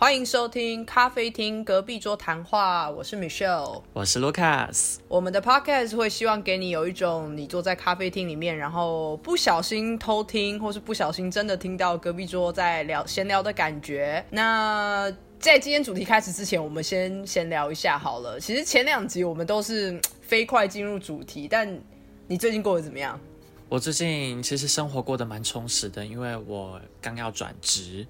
[0.00, 4.96] 欢迎收听咖啡厅隔壁桌谈话，我是 Michelle，我是 Lucas。
[5.06, 14.24] 我们的 Podcast 会希望给你有一种你坐在咖啡厅里面，然后不小心偷听，或是不小心真的听到隔壁桌在聊闲聊的感觉。
[14.30, 18.40] 那在今天主题开始之前，我们先闲聊一下好了。
[18.40, 21.78] 其实前两集我们都是飞快进入主题，但
[22.26, 23.20] 你最近过得怎么样？
[23.68, 28.06] 我最近其实生活过得蛮充实的，因为我刚要转职。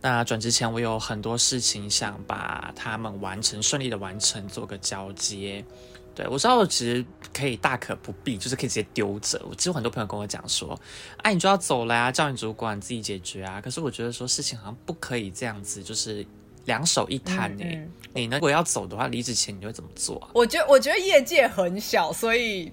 [0.00, 5.64] 那转职前，我有很多事情想把他们完成，顺利的完成，做个交接。
[6.14, 9.38] 对我知道，我其实可以大可不必，就是可以直接丢着。
[9.48, 10.78] 我其实很多朋友跟我讲说
[11.22, 16.24] ：“哎，你就要走了呀，叫你主管自己解决啊。”可是我觉得说事情好像不可以这样子，就是
[16.64, 17.86] 两手一摊哎。
[18.14, 18.36] 你呢？
[18.36, 20.26] 如果要走的话，离职前你会怎么做？
[20.32, 22.72] 我觉得，我觉得业界很小，所以。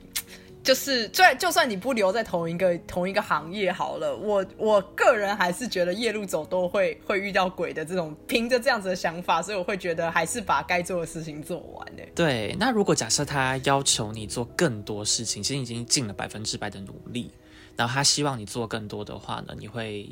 [0.64, 11.86] 就是，就就算你不留在同一个同一个行业好了，我我个人还是觉得夜路走都会会遇到鬼的这种，凭着这样子的想法，所以我会觉得还是把该做的事情做完。
[12.16, 17.30] 对，那如果假设他要求你做更多事情，其实已经尽了百分之百的努力，
[17.75, 20.09] 然后他希望你做更多的话呢，你会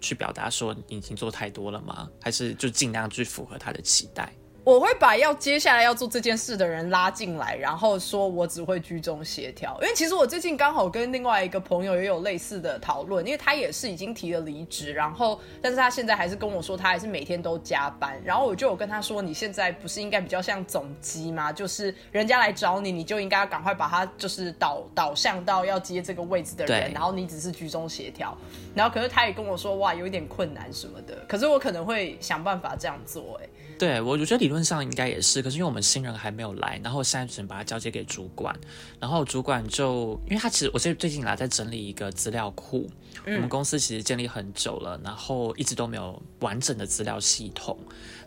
[0.00, 2.10] 去表达说你已经做太多了吗？
[2.20, 4.32] 还是就尽量去符合他的期待？
[4.66, 9.78] 我会把要接下来要做这件事的人拉进来，然后说我只会居中协调。
[9.80, 18.20] 因为其实我最近刚好跟另外一个朋友也有类似的讨论，因为他也是已经提了离职，然后但是他现在还是跟我说他还是每天都加班。
[18.24, 21.52] 然后我就有跟他说，你现在不是应该比较像总机吗？
[21.52, 28.36] 就是人家来找你，你就应该要赶快把他就是导导向到要接这个位置的人，然后你只是居中协调。
[28.74, 31.24] 然后可是他也跟我说，哇，有一点困难什么的。
[31.28, 33.48] 可是我可能会想办法这样做，哎。
[33.78, 38.58] 对，我我觉得理论上应该也是，可是因为我们新人还没有来，然后现在只能把它交接给主管，
[38.98, 42.88] 然后主管就因为他其实我最最近来在整理一个资料库，
[43.26, 47.78] 我们公司其实建立很久了，然后一直都没有完整的资料系统。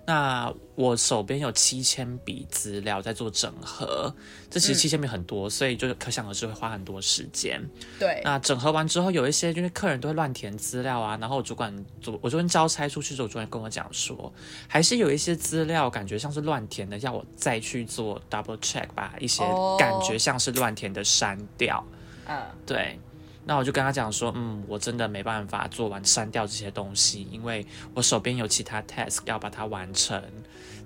[0.10, 4.12] 那我手边有七千笔资料在做整合，
[4.50, 7.64] 这其实七千笔很多，所以就可想而知会花很多时间。
[8.00, 11.72] 对，那整合完之后，有一些就是客人都会乱填资料啊，然后主管
[12.02, 14.34] 主我昨天交差出去之后，主管跟我讲说，
[14.68, 19.44] 还是有一些资料感觉像是乱填的，要我再去做 double check，把一些
[19.78, 21.86] 感觉像是乱填的删掉。
[22.26, 23.00] 嗯，对。
[23.46, 30.22] 那我就跟他讲说，嗯，我真的没办法做完删掉这些东西，因为我手边有其他 task 要把它完成。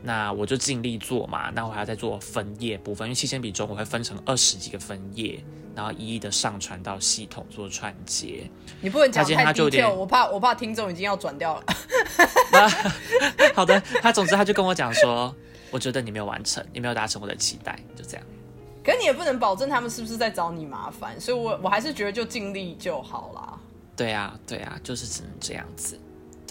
[0.06, 1.50] 那我就尽力做嘛。
[1.56, 5.42] 那我还要再做分页部分，因为七千笔中我会分成二十几个分页，
[5.74, 8.50] 然后一一的上传到系统做串接。
[8.82, 11.64] 你不能讲太低调，我怕我怕听众已经要转掉了。
[13.56, 15.34] 好的，他总之他就跟我讲说，
[15.72, 18.26] 我觉得你没有完成，你没有达成我的期待，就这样。
[18.84, 23.60] 可你也不能保证他们是不是在找你麻烦，所以我我还是觉得就尽力就好啦。
[23.96, 26.00] 对啊，对啊，就是只能这样子。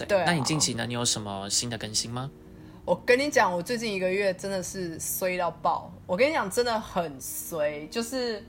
[0.07, 0.85] 对，那你近期呢？
[0.87, 2.31] 你有什么新的更新吗？
[2.85, 5.93] 我跟你讲，我最近一个月真的是衰到爆。
[6.07, 8.43] 我跟你讲，真的很衰，就是。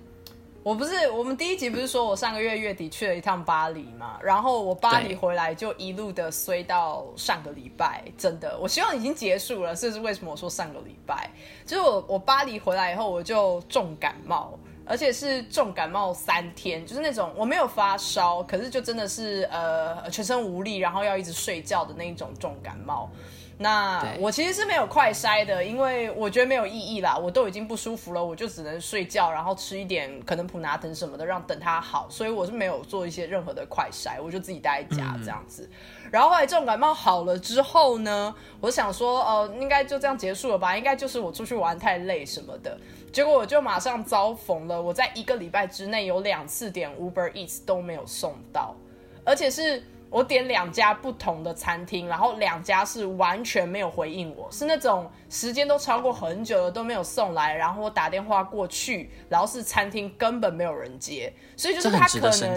[0.64, 4.18] 我不是，我们第一集不是说我上个月月底去了一趟巴黎嘛？
[4.22, 9.76] 然后我巴黎回来就一路的衰到上个礼拜，真的，我希望已经结束了。
[9.76, 11.30] 这是为什么我说上个礼拜？
[11.66, 23.10] 就是我我巴黎回来以后我就重感冒，而且是重感冒三天，就是那种我没有发烧，可是就真的是呃全身无力，然后要一直睡觉的那一种重感冒。
[23.56, 27.16] 那我其实是没有快筛的，因为我觉得没有意义啦。
[27.16, 32.08] 我都已经不舒服了，我就只能睡觉，然后吃一点可能普拿疼什么的，让等它好。
[32.10, 35.70] 所以我是没有做一些任何的快筛，我就自己待在家这样子。
[36.10, 40.76] 然后后来重感冒好了之后呢，我想说，呃，应该就这样结束了吧？
[40.76, 42.76] 应该就是我出去玩太累什么的。
[43.12, 48.74] 结果我就马上遭逢了，我在一个礼拜之内有两次点 Uber Eats 都没有送到，
[49.24, 49.80] 而且是。
[50.14, 62.54] 我点两家不同的餐厅，然后两家是完全没有回应我，是那种时间都超过很久了都没有送来，然后我打电话过去，然后是餐厅根本没有人接，所以就是他可能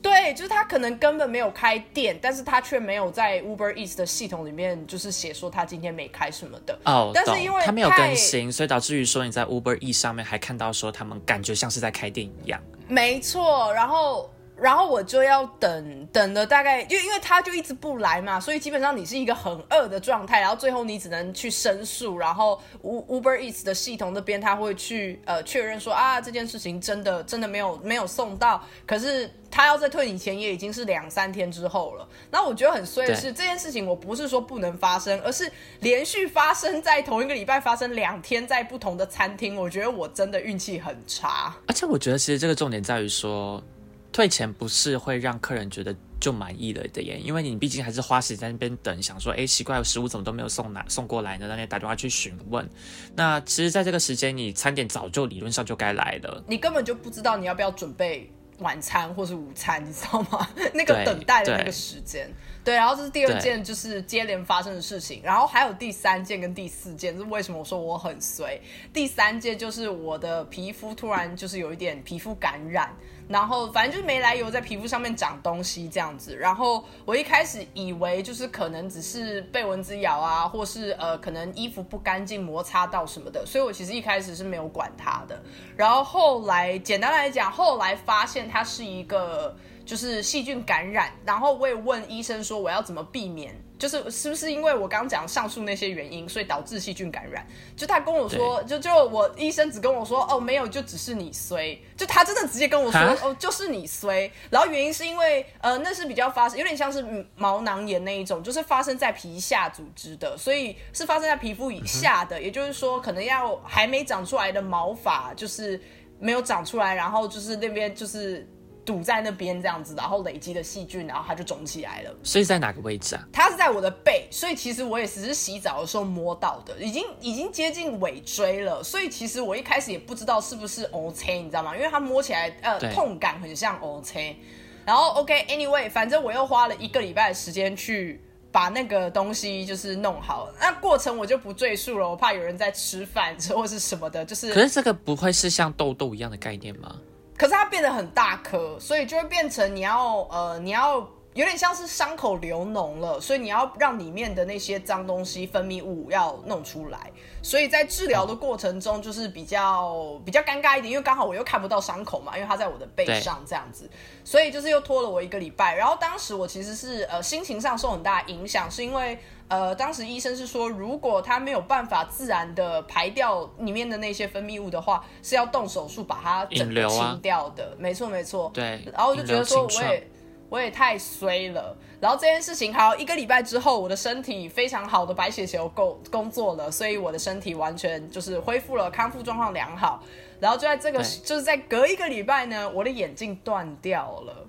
[0.00, 6.78] 对，就是他可能根本没有开店，但是他却没有在 Uber Eats 的系统里面就是写说他今天没开什么的。
[6.84, 14.30] 哦，但是因为他没有更新，所以导致于说你在 Uber Eats 上面还看到说他们感觉像是在开店一样，没错，然后。
[14.60, 20.40] 然后我就要等等了大概，因为因为他就一直不来嘛，所以基本上你是一个很饿的状态。
[20.40, 32.08] 然后最后你只能去申诉，然后 Uber Eats 的系统那边他会去呃确认说啊这件事情真的真的没有没有送到，可是他要再退你钱也已经是两三天之后了。
[32.30, 41.54] 那我觉得很衰的是这件事情，我不是说不能发生，而是连续发生在同一个礼拜发生两天在不同的餐厅，我觉得我真的运气很差。
[41.66, 43.62] 而且我觉得其实这个重点在于说。
[44.12, 51.46] 退钱不是会让客人觉得就满意了的耶，因为你毕竟还是花时间在那边等，想说，哎，奇怪，食物怎么都没有送来送过来呢？
[51.48, 52.68] 那你打电话去询问。
[53.14, 60.46] 那其实，在这个时间，你餐点早就理论上就该来了，你根本就不知道你要不要准备晚餐或是午餐，你知道吗？
[60.74, 62.30] 那个等待的那个时间。
[62.62, 65.22] 对，然后这是第二件，就是接连发生的事情。
[65.24, 68.60] 然后还有第三件跟第四件，是为什么我说我很衰？
[68.92, 72.94] 第三件就是我的皮肤突然就是有一点皮肤感染。
[73.30, 85.40] 然后反正就是没来由在皮肤上面长东西这样子，然后我一开始以为就是可能只是被蚊子咬啊，或是呃可能衣服不干净摩擦到什么的，所以我其实一开始是没有管它的。
[85.76, 89.56] 然后后来简单来讲，后来发现它是一个。
[89.90, 97.44] 就是细菌感染，然后我也问医生说我要怎么避免，就是是不是因为我刚讲上述那些原因，所以导致细菌感染？
[97.76, 104.30] 就他跟我说，就就我医生只跟我说，哦，没有，就只是你衰，就他真的直接跟我说，哦，就是你衰。
[104.48, 115.80] 然后原因是因为，呃，那是比较发生，有点像是毛囊炎那一种，就是发生在皮下组织的，所以是发生在皮肤以下的，也就是说，可能要还没长出来的毛发，就是
[116.20, 118.48] 没有长出来，然后就是那边就是。
[118.90, 122.12] 堵在那边这样子，然后累积的细菌，然后它就肿起来了。
[122.24, 123.24] 所以在哪个位置啊？
[123.32, 128.82] 它是在我的背，所以其实我也只是洗澡的时候摸到的，已经已经接近尾椎了。
[128.82, 131.76] 所以其实我一开始也不知道是不是 O C，你知道吗？
[131.76, 134.36] 因为它摸起来呃痛感很像 O C。
[134.84, 138.20] 然后 OK，Anyway，反正我又花了一个礼拜的时间去
[138.50, 140.48] 把那个东西就是弄好。
[140.58, 144.24] 那过程我就不赘述了，我怕有人在吃饭或是什么的。
[144.24, 146.96] 就是，可是这个不会是像痘痘一样的概念吗？
[147.40, 150.98] 可是它变得很大颗，所以就会变成你要呃，你要
[151.32, 157.10] 有点像是伤口流脓了，所以你要让里面的那些脏东西分泌物要弄出来。
[157.42, 163.88] 所以在治疗的过程中，就是比较比较尴尬一点，因为刚好我又看不到伤口嘛，因为它在我的背上这样子，
[164.22, 165.74] 所以就是又拖了我一个礼拜。
[165.74, 169.18] 然后当时我其实是呃心情上受很大影响，是因为。
[169.50, 177.76] 呃，当时医生是说，如果他没有办法自然的排掉里面的那些分泌物的话，是要动手术把它整个清掉的。
[177.76, 178.48] 没错，没错。
[178.54, 178.80] 对。
[178.92, 180.10] 然后我就觉得说，我也
[180.48, 181.76] 我也太衰了。
[182.00, 190.00] 然后这件事情，好一个礼拜之后，我的身体非常好的白血球够工作了，所以我的身体完全就是恢复了，康复状况良好。
[190.38, 194.46] 然后就在这个，就是在隔一个礼拜呢，我的眼镜断掉了。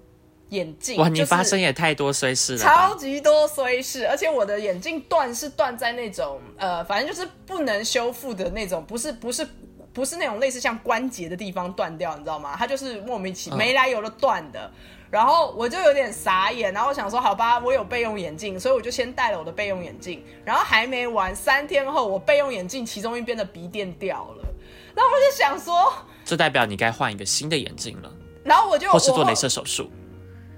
[0.52, 9.48] 眼镜哇，你发生也太多衰事了，超级多衰事，而且我的眼镜断是断在那种呃，反正就是不能修复的那种，不是不是
[9.94, 12.56] 不是那种类似像关节的地方断掉，你知道吗？
[12.58, 14.70] 它就是莫名其妙没来由的断的，
[15.10, 24.44] 然后我就有点傻眼，然后我想说好吧，我有备用眼镜，所以我就先戴了我的备用眼镜，然后还没完，三天后我备用眼镜其中一边的鼻垫掉了，
[24.94, 25.94] 然后我就想说，
[26.26, 28.12] 这代表你该换一个新的眼镜了，
[28.44, 29.90] 然后我就或是做镭射手术。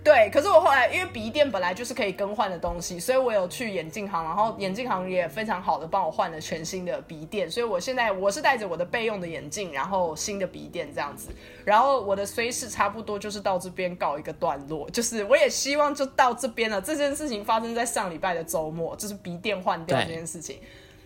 [0.03, 11.29] 对，可是我后来因为鼻垫本来就是可以更换的东西，所以我有去眼镜行，然后眼镜行也非常好的帮我换了全新的鼻垫，所以我现在我是戴着我的备用的眼镜，然后新的鼻垫这样子，
[11.63, 16.81] 然后我的虽是差不多就是到这边告一个段落，就是我也希望就到这边了。
[16.81, 20.59] 这件事情发生在上礼拜的周末，就是鼻垫换掉这件事情，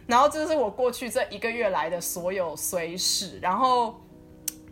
[0.07, 4.01] 然后这是我过去这一个月来的所有虽事，然后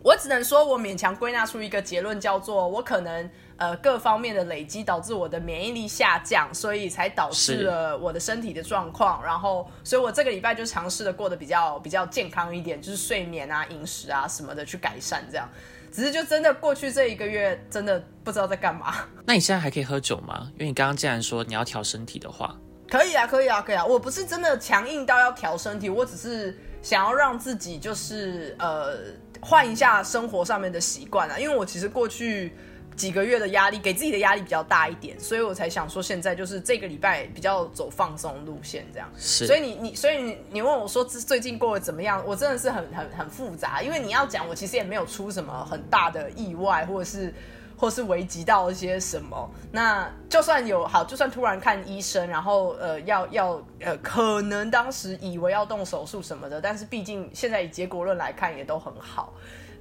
[0.02, 3.30] 我只能说我勉强归纳出一个结论，叫做我可能。
[3.58, 9.24] 呃，各方面的累积导致我的免疫力下降，所以才导致了我的身体的状况。
[9.24, 15.24] 然后，所以我这个礼拜就尝试的过得比较比较健康一点，就是睡眠啊、饮食啊什么的去改善。
[15.30, 15.48] 这样，
[15.90, 18.94] 只是就真的过去这一个月，真的不知道在干嘛。
[19.24, 20.50] 那你现在还可以喝酒吗？
[20.52, 22.54] 因为你刚刚既然说你要调身体的话，
[22.90, 23.86] 可以啊，可以啊，可以啊。
[23.86, 28.98] 我不是真的强硬到要调身体，我只是想要让自己就是呃
[29.40, 31.38] 换一下生活上面的习惯啊。
[31.38, 32.54] 因为我其实过去。
[32.96, 39.08] 几个月的压力，给自己的压力比较大一点，所以我才想说，现在就是这个礼拜比较走放松路线这样。
[39.16, 42.22] 是，所以你你所以你你问我说最近过得怎么样？
[42.26, 47.34] 我真的是很很很复杂，因为你要讲我其实也没有出什么很大的意外，或者是
[47.76, 49.50] 或是危及到一些什么。
[49.70, 59.34] 那就算有好，就算突然看医生，然后呃要要呃可能当时以为要动手术什么的，但是毕竟现在以结果论来看也都很好。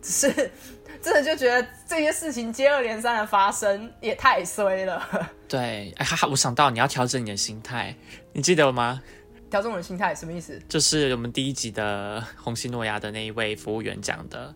[0.05, 0.51] 只是
[1.01, 5.01] 真的就觉得这些事情接二连三的发生也太衰了。
[5.49, 7.95] 对，哎哈哈，我想到你要调整你的心态，
[8.33, 9.01] 你记得吗？
[9.49, 10.59] 调整我的心态什么意思？
[10.67, 14.53] 就是我们第一集的红星诺亚的那一位服务员讲的，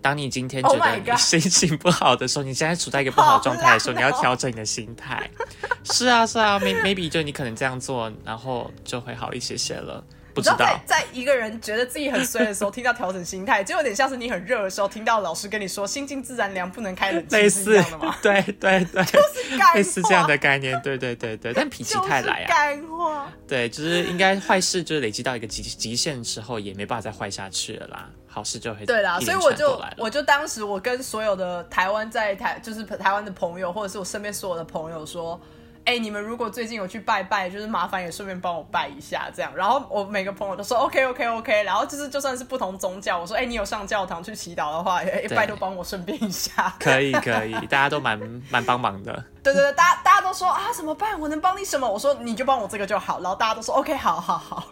[0.00, 5.28] 当你今天觉得你心情不好的时候，你现在处在一个不好的状态的时候，你要调整你的心态。
[5.84, 10.02] 是啊，是啊，maybe 就你可能这样做，然后就会好一些些了。
[10.34, 18.16] 不知道在在一个人觉得自己很衰的时候，听到调整心态，就有点像是你很热的时候，听到老师跟你说“心静自然凉，不能开冷气”一类似样的吗？
[18.22, 23.32] 对对对，就是干类似这样的概念，对对对对，但脾气太来啊，干话。
[23.46, 35.40] 对，就是应该坏事就是累积到一个极极限之后，也没办法再坏下去了啦，好事就会对啦，所以我就我就当时我跟所有的台湾在台就是台湾的朋友，或者是我身边所有的朋友说。
[35.84, 39.50] 哎、你们如果最近有去拜拜，就是麻烦也顺便帮我拜一下，这样。
[39.56, 46.72] 然后我每个朋友都说 OK OK OK，然后就是就算是不同宗教，我说哎、你有上教堂去祈祷的话，哎、拜托帮我顺便一下。
[46.78, 48.18] 可以可以， 大家都蛮
[48.50, 49.12] 蛮帮忙的。
[49.42, 51.18] 对对对，大家大家都说啊怎么办？
[51.18, 51.88] 我能帮你什么？
[51.90, 53.20] 我说你就帮我这个就好。
[53.20, 54.64] 然后大家都说 OK，好好好。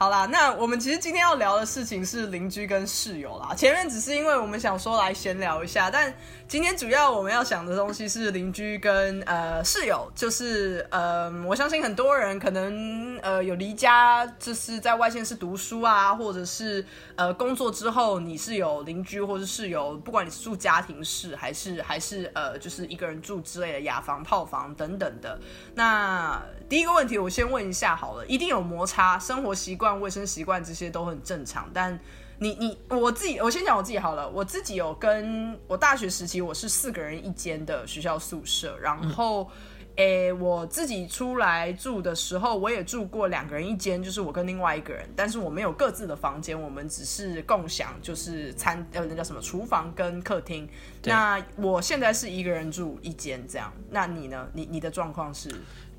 [0.00, 3.52] 好啦，那我们其实今天要聊的事情是邻居跟室友啦。
[3.52, 6.14] 前面只是因为我们想说来闲聊一下，但
[6.46, 16.86] 今天主要我们要想的东西是邻居跟呃室友，就是呃，我相信很多人可能呃有离家，就是在外县市读书啊，或者是
[17.16, 25.36] 呃工作之后你是有邻居或是室友，不管你是住家庭式还是还是呃就是一个人住之类的雅房、炮房等等的。
[25.74, 31.70] 那第一个问题，我先问一下好了，一定有摩擦，生活习惯、卫生习惯这些都很正常。
[31.72, 31.98] 但
[32.38, 34.28] 你你我自己，我先讲我自己好了。
[34.30, 39.50] 我自己有跟我大学时期，我是四个人一间的学校宿舍，然后。
[39.96, 50.68] 诶，我自己出来住的时候，我也住过两个人一间，就是我跟另外一个人，但是我们有各自的房间，我们只是共享，就是餐呃那叫什么厨房跟客厅。
[51.02, 54.48] 那我现在是一个人住一间这样，那你呢？
[54.52, 55.50] 你你的状况是？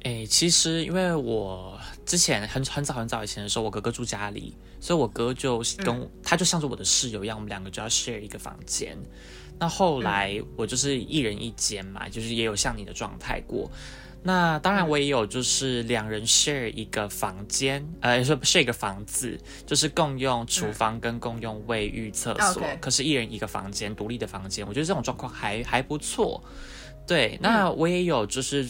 [0.03, 8.98] 诶，其实因为我之前很很早很早以前的时候，我哥哥住家里，所以我哥就跟、他就像是我的室友一样，我们两个就要 share 一个房间。
[9.60, 13.70] 那后来我就是一人一间嘛，就是也有像你的状态过。
[14.24, 24.65] 那当然，我也有就是两人 share 一个房间，呃，说 share 一个房子，就是共用厨房跟共用卫浴、厕所可是一人一个房间，独立的房间。
[24.68, 26.41] 我觉得这种状况还还不错。
[27.08, 28.70] 对，那我也有就是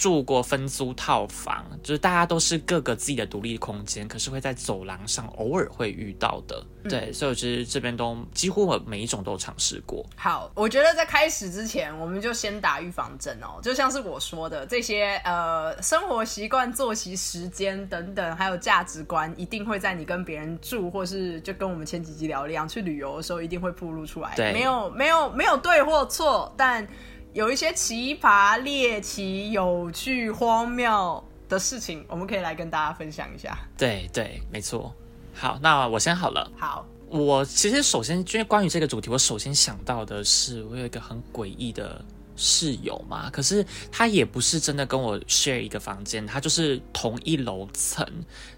[0.00, 6.64] 住过分租套房，就是大家都是各个自己的独立空间，可是会在走廊上偶尔会遇到的。
[6.88, 10.02] 对，所以我其实这边都几乎我每一种都有尝试过。
[10.16, 13.60] 好，我觉得在开始之前，我们就先打预防针哦。
[13.62, 24.34] 就像是我说的，这些呃生活习惯、作息时间等等，还有价值观，一定会在你跟别人住，或是就跟我们前几集聊一样，去旅游的时候一定会暴露出来。
[24.34, 26.88] 对没有没有没有对或错，但
[27.32, 33.56] 有一些奇葩、猎奇、有趣、荒谬的事情，我们可以来跟大家分享一下。
[33.78, 34.92] 对对，没错。
[35.32, 36.50] 好，那我先好了。
[36.58, 48.04] 好，我其实首先，因为关于这个主题，我首先想到的是，我有一个很诡异的室友嘛，可是他也不是真的跟我 share 一个房间，他就是同一楼层。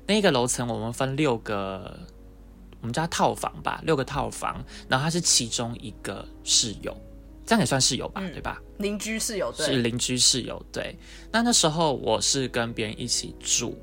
[0.06, 2.00] 那个楼层我们分六个，
[2.80, 6.96] 我们叫它套房吧，六个套房，然后他是其中一个室友，
[7.44, 8.60] 这样也算室友吧，对吧？
[8.78, 10.96] 邻居室友对，是邻居室友，对。
[11.30, 13.76] 那那时候我是跟别人一起住，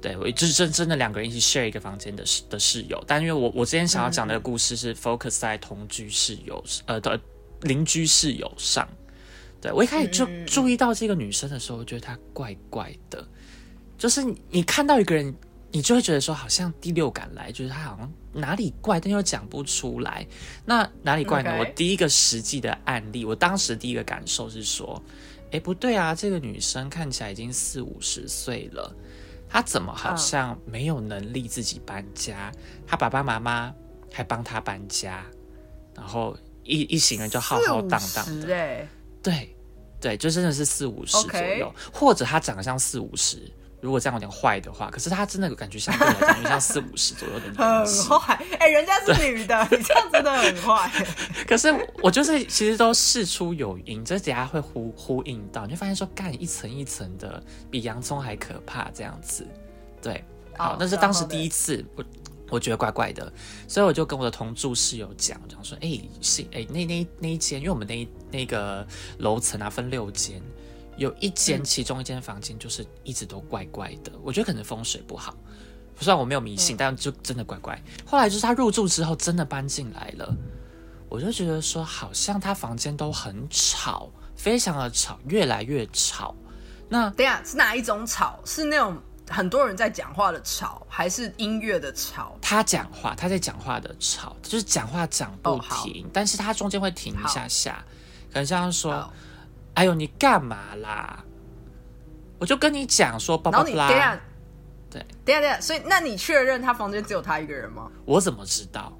[0.00, 3.02] 对我就是真真的两个人一起 share 一个房间的室的室友。
[3.06, 7.20] 但因为我我之前想要讲的故事是 focus 在同居室友呃的
[7.62, 8.88] 邻居室友上。
[9.60, 13.26] 对我一开始就注意到这个女生的时候，我觉得她怪怪的，
[13.96, 15.34] 就是你你看到一个人，
[15.72, 20.26] 你就会觉得说好像第六感来，就是她好像哪里怪，但又讲不出来。
[20.64, 25.02] 那哪里怪呢我第一个实际的案例，我当时第一个感受是说，
[25.50, 28.94] 哎，不对啊，这个女生看起来已经四五十岁了，
[29.48, 32.52] 她怎么好像没有能力自己搬家？
[32.86, 33.74] 她爸爸妈妈
[34.12, 35.24] 还帮她搬家，
[35.94, 38.88] 然后一一行人就浩浩荡荡的，哎，
[39.22, 39.56] 对
[40.00, 43.50] 对，就真的是四五十左右或者她长得像四五十。
[43.80, 48.18] 如果这样有点坏的话，可是他真的感觉相对来讲，就像四五十左右的年很。
[48.18, 50.90] 坏，哎、人家是女的， 你这样真的很坏。
[51.46, 59.46] 可是我就是其实都事出有因，这等下会呼呼应到，你就发现说干一层一层的，比洋葱还可怕这样子。
[60.02, 60.24] 对，
[60.56, 62.04] 好，好那是当时第一次，我
[62.50, 63.32] 我觉得怪怪的，
[63.68, 68.84] 所以我就跟我的同住室友讲，讲说，哎、是哎、那那那一间，因为我们那一那个
[69.18, 70.42] 楼层啊分六间。
[70.98, 75.34] 有一间，嗯其中一间房间就是一直都怪怪的，我觉得可能风水不好。
[76.00, 77.80] 虽然我没有迷信，但就真的怪怪。
[78.04, 80.36] 后来就是他入住之后，真的搬进来了，
[81.08, 86.34] 我就觉得说，好像他房间都很吵，非常的吵，越来越吵。
[86.88, 88.38] 那等下是哪一种吵？
[88.44, 88.96] 是那种
[89.28, 92.36] 很多人在讲话的吵，还是音乐的吵？
[92.40, 97.84] 他讲话，他在讲话的吵，就是讲话讲不停，但是他中间会停一下下，
[98.32, 99.12] 可能像说好，
[99.78, 101.24] 哎呦，你干嘛啦？
[102.38, 104.20] 我就跟你讲说，然后你等下啦，，
[104.90, 107.88] 对，等一下等下，所以那你确认他房间只有他一个人吗？
[108.04, 108.92] 我怎么知道？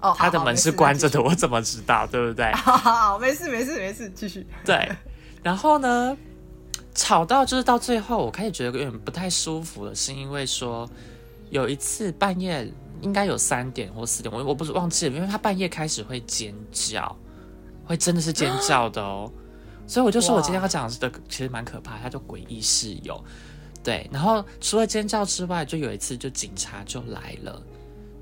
[0.00, 2.04] 哦，他的门是关着的，我怎么知道？
[2.06, 2.52] 对不对？
[2.58, 4.44] 好好好，没事没事没事，继续。
[4.64, 4.90] 对，
[5.42, 6.16] 然后呢，
[6.94, 10.88] 吵到就是到最后，我开始觉得有点不太舒服了，是因为说
[11.50, 12.68] 有一次半夜
[13.00, 17.16] 应该有三点或四点，我我不是忘记了，因为他半夜开始会尖叫，
[17.84, 19.30] 会真的是尖叫的哦，
[19.86, 23.22] 所以我就说我今天要讲的其实蛮可怕，他就诡异室友。
[23.84, 27.60] 对，然后除了尖叫之外，就有一次就警察就来了，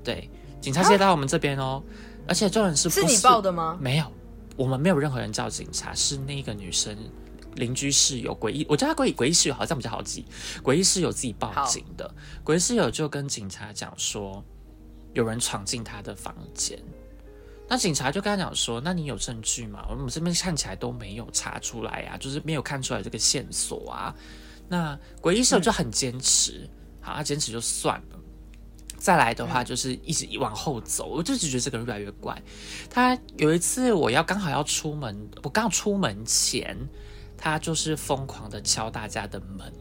[0.03, 0.27] 对，
[0.59, 1.83] 警察接到我们这边哦，
[2.27, 3.77] 而且重点是不是你报的吗？
[3.79, 4.05] 没有，
[4.57, 6.97] 我们没有任何人叫警察，是那个女生
[7.57, 10.25] 邻居室友诡异，我叫她诡异诡异室友好像比较好记，
[10.63, 12.11] 诡异室友自己报警的，
[12.43, 14.43] 诡异室友就跟警察讲说
[15.13, 16.79] 有人闯进他的房间，
[17.71, 19.87] 那警察就跟他讲说，那你有证据吗？
[19.89, 24.13] 我们这边看起来都没有查出来啊，就是没有看出来这个线索啊。
[24.67, 28.19] 那鬼医生就很坚持，好，他坚持就算了。
[28.97, 32.37] 再来的话，就是一直往后走，我就只觉得这个人越来越怪。
[32.89, 36.77] 他有一次，我要刚好要出门，我刚出门前，
[37.37, 39.73] 他就是疯狂的敲大家的门，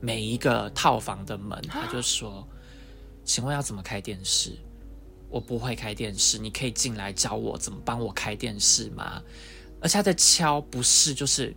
[0.00, 2.48] 每一个套房的门，他就说
[3.22, 4.56] ：“请问要怎么开电视？
[5.34, 9.20] 我不会开电视，你可以进来教我怎么帮我开电视吗？”
[9.82, 11.52] 而且他的敲不是就是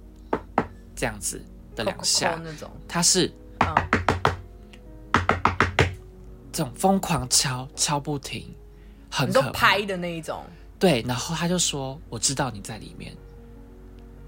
[0.96, 1.40] 这样子。
[1.76, 3.32] 的两下那种，他是
[6.52, 8.52] 这种疯狂敲敲不停，
[9.12, 10.44] 很可拍的那一种。
[10.80, 13.16] 对，然后他就说：“我知道你在里面，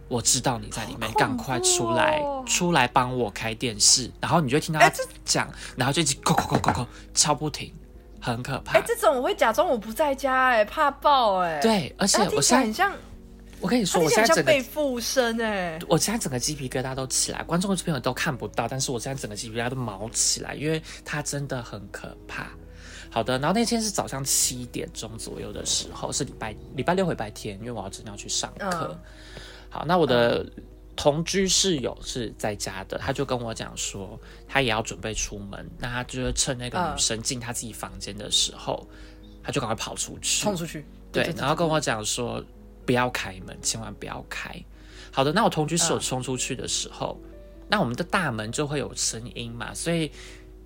[0.07, 4.91] 我知道你在里面，赶快出来，出来帮我开电视。”然后你就听到他
[5.25, 7.73] 讲，然后就一直叩叩叩叩叩敲不停，
[8.21, 8.77] 很可怕。
[8.77, 11.59] 哎，这种我会假装我不在家，哎，怕爆，哎。
[11.61, 12.91] 对，而且我现在很像。
[13.61, 15.77] 我跟你说，我现在整个被附身哎！
[15.89, 22.47] 我现在整个鸡皮疙瘩都起来，观众朋友都看不到，但是我现在整个鸡皮疙瘩都毛起来，因为它真的很可怕。
[23.11, 28.97] 好的，然后那天是早上七点钟左右的时候，是礼拜礼拜六、礼拜天，因为我要真的要去上课。
[29.69, 30.45] 好，那我的
[30.99, 38.85] 同居室友是在家的，他就跟我讲说，他也要准备出门，那他就是趁那个女生进他自己房间的时候，
[39.41, 42.43] 他就赶快跑出去，冲出去，对，然后跟我讲说。
[42.85, 44.49] 不要开门，千万不要开。
[45.11, 47.21] 好的，那我同居室友冲出去的时候，
[47.69, 50.11] 那我们的大门就会有声音嘛，所以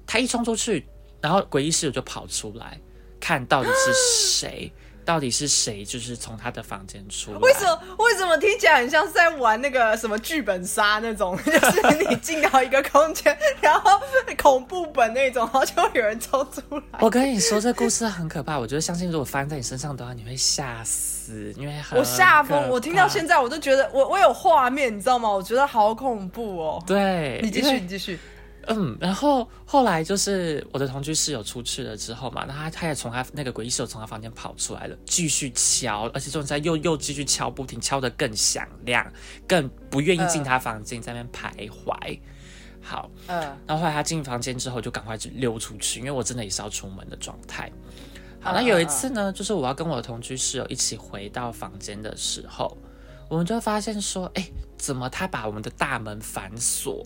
[0.07, 0.87] 他一冲出去，
[1.19, 2.79] 然后诡异室友就跑出来，
[3.19, 3.93] 看到底是
[4.39, 4.71] 谁。
[5.05, 5.83] 到底是谁？
[5.85, 7.37] 就是从他的房间出来？
[7.39, 7.79] 为什么？
[7.99, 11.37] 为什么听起来很像是在玩那个什么剧本杀那种？
[11.43, 13.99] 就是你进到一个空间，然后
[14.41, 16.99] 恐怖本那种，然后就会有人冲出来。
[16.99, 18.57] 我跟你说，这故事很可怕。
[18.57, 22.69] 我觉得相信，如果发生在你身上的话，你会吓死，因为我吓疯。
[22.69, 25.29] 我听到现在，我都觉得我我有画面，你知道吗？
[25.29, 26.83] 我觉得好恐怖哦。
[26.87, 28.19] 对，你继续，你继续。
[28.67, 39.05] 嗯，然后后来就是我的同居室友出去了之后嘛，那他他也从他那个诡异室友从他房间跑出来了，继续敲，而且就在又又继续敲不停，敲得更响亮，
[39.47, 42.19] 更不愿意进他房间，在那边徘徊。
[42.81, 47.71] 好，嗯，然后后来他进房间之后就赶快去溜出去，因为我真的也是要出门的状态。
[48.41, 52.77] 好，那有一次呢，就是我要跟我的同居室友一起回到房间的时候，
[53.29, 54.45] 我们就发现说，哎，
[54.77, 57.05] 怎么他把我们的大门反锁？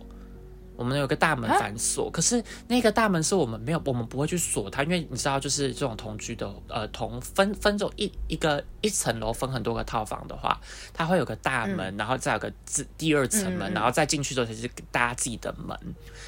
[0.78, 10.58] 我们有个大门反锁，可是那个大门是我们没有，我们不会去锁它，因为你知道，就是这种同居的，呃，同分分走一一个一层楼分很多个套房的话，
[10.94, 15.78] 它会有个大门，然后再有个自第二层门，然后再进去之后才是大家自己的门。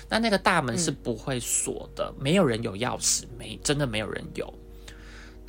[0.10, 4.52] 那那个大门是不会锁的，没有人有钥匙，没真的没有人有。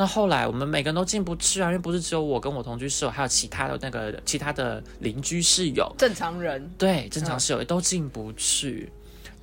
[0.01, 8.91] 那后来我们每个人都进不去啊，因为不是只有我跟我同居室友，还有其他的那个其他的邻居室友，正常人对正常室友也都进不去。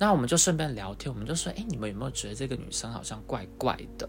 [0.00, 4.08] 那我们就顺便聊天，我们就说，哎，你们有没有觉得这个女生好像怪怪的？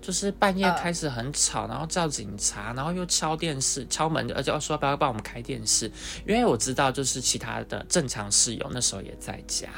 [0.00, 5.92] 就是半夜开始很吵，然后叫警察，然后又敲电视、敲门，而且要说不要帮我们开电视，
[6.26, 9.68] 因为我知道就是其他的正常室友那时候也在家。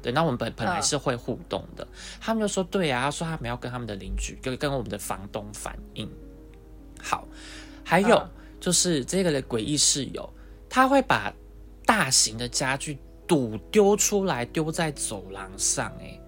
[0.00, 1.86] 对，那我们本本来是会互动的，
[2.20, 6.08] 他们就说对啊，他说他们要跟他们的邻居，跟跟我们的房东反映。
[7.02, 7.26] 好，
[7.84, 8.28] 还有
[8.60, 10.28] 就是这个的诡异室友，
[10.68, 11.32] 他会把
[11.84, 16.18] 大型的家具堵丢出来，丢在走廊上，哎，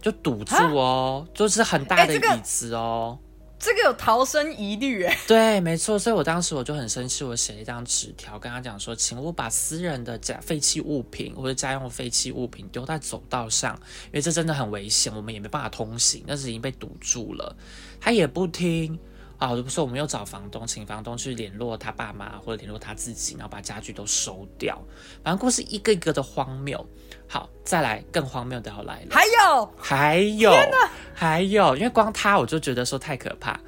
[0.00, 3.18] 就堵住哦，就是很大的椅子哦。
[3.58, 13.74] 这个有逃生疑虑哎，对，没错，所以我当时我就很生气，我写了一张纸条跟他讲说，请我把私人的家废弃物品或者家用废弃物品丢在走道上，
[14.06, 17.56] 因为这真的很危险，我们也没办法通行，但是已经被堵住了。
[17.98, 18.98] 他也不听，
[19.38, 24.80] 啊，我就说我们又找房东，请房东去联络他爸妈或者联络他自己，然后把家具都收掉。
[25.24, 26.86] 反正故事一个一个的荒谬。
[27.28, 29.74] 好，再来更荒谬的要来了，还有？
[29.76, 30.52] 还有
[31.14, 33.58] 还有，因为光他我就觉得说太可怕。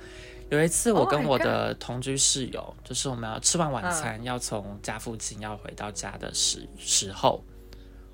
[0.50, 7.44] 有一次我 Oh 跟我的同居室友，就是我们要吃完晚餐，要从家附近要回到家的时时候，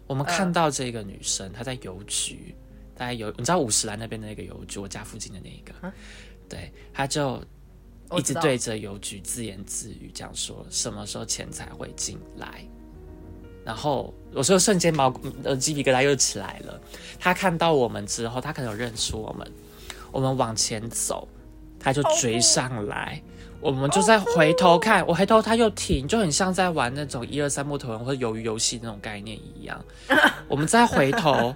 [0.08, 2.52] 我们看到这个女生，她在邮局，
[2.96, 5.72] 大概邮，你知道五十岚那边的那个邮局，我家附近的那一个，
[6.48, 7.40] 对，她就
[8.16, 12.66] 一直对着邮局自言自语，这样说什么时候钱才会进来。
[13.64, 16.80] 然后我说瞬间毛呃鸡皮疙瘩又起来了。
[17.18, 19.50] 他看到我们之后，他可能有认出我们，
[20.12, 21.26] 我们往前走，
[21.78, 23.22] 他就追上来。
[23.60, 29.82] 我们就在回头看，我回头他又停，就很像在玩那种一二三木头人或者鱿鱼游戏那种概念一样。
[30.48, 31.54] 我们再回头，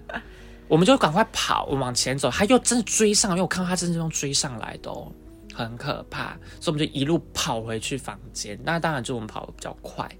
[0.68, 5.12] 我们就赶快跑，我们往前走，他又真的追上，因为我看到他真的用追上来的哦，
[5.52, 8.58] 很可怕，所以我们就一路跑回去房间。
[8.64, 10.10] 那当然就我们跑得比较快，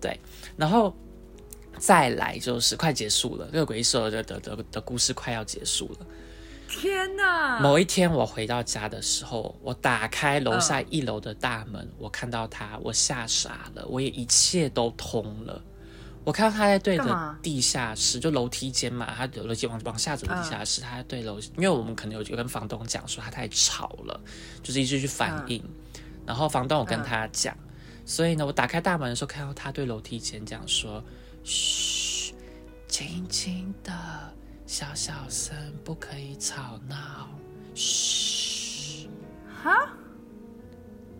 [0.00, 0.18] 对，
[0.56, 0.92] 然后
[1.78, 6.06] 再来就是快结束了，这个诡异社的的的的故事快要结束了。
[6.68, 7.60] 天哪！
[7.60, 15.62] 某一天我回到家的时候，我打开楼下一楼的大门，我看到他，我吓傻了，我也一切都通了。
[16.24, 24.18] 我看到他在对着地下室，就楼梯间嘛，他有楼梯往往下走的地下室，他在对楼，因为我们可能有有跟房东讲说他太吵了，
[24.62, 25.62] 就是一直去反应，
[26.24, 27.54] 然后房东有跟他讲，
[28.06, 31.04] 所以呢，我打开大门的时候看到他对楼梯间讲说
[31.44, 32.34] ：“嘘，
[32.88, 33.92] 轻轻的，
[34.66, 37.28] 小小声，不可以吵闹。”
[37.74, 39.08] 嘘，
[39.62, 39.88] 哈，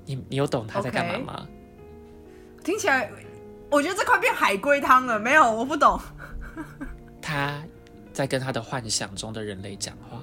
[0.05, 1.49] 你你有懂他在干嘛吗？
[2.63, 3.11] 听起来，
[3.71, 5.19] 我觉得这快变海龟汤了。
[5.19, 5.99] 没有，我不懂。
[7.23, 7.63] 他
[8.13, 10.21] 在跟他的幻想中的人类讲话。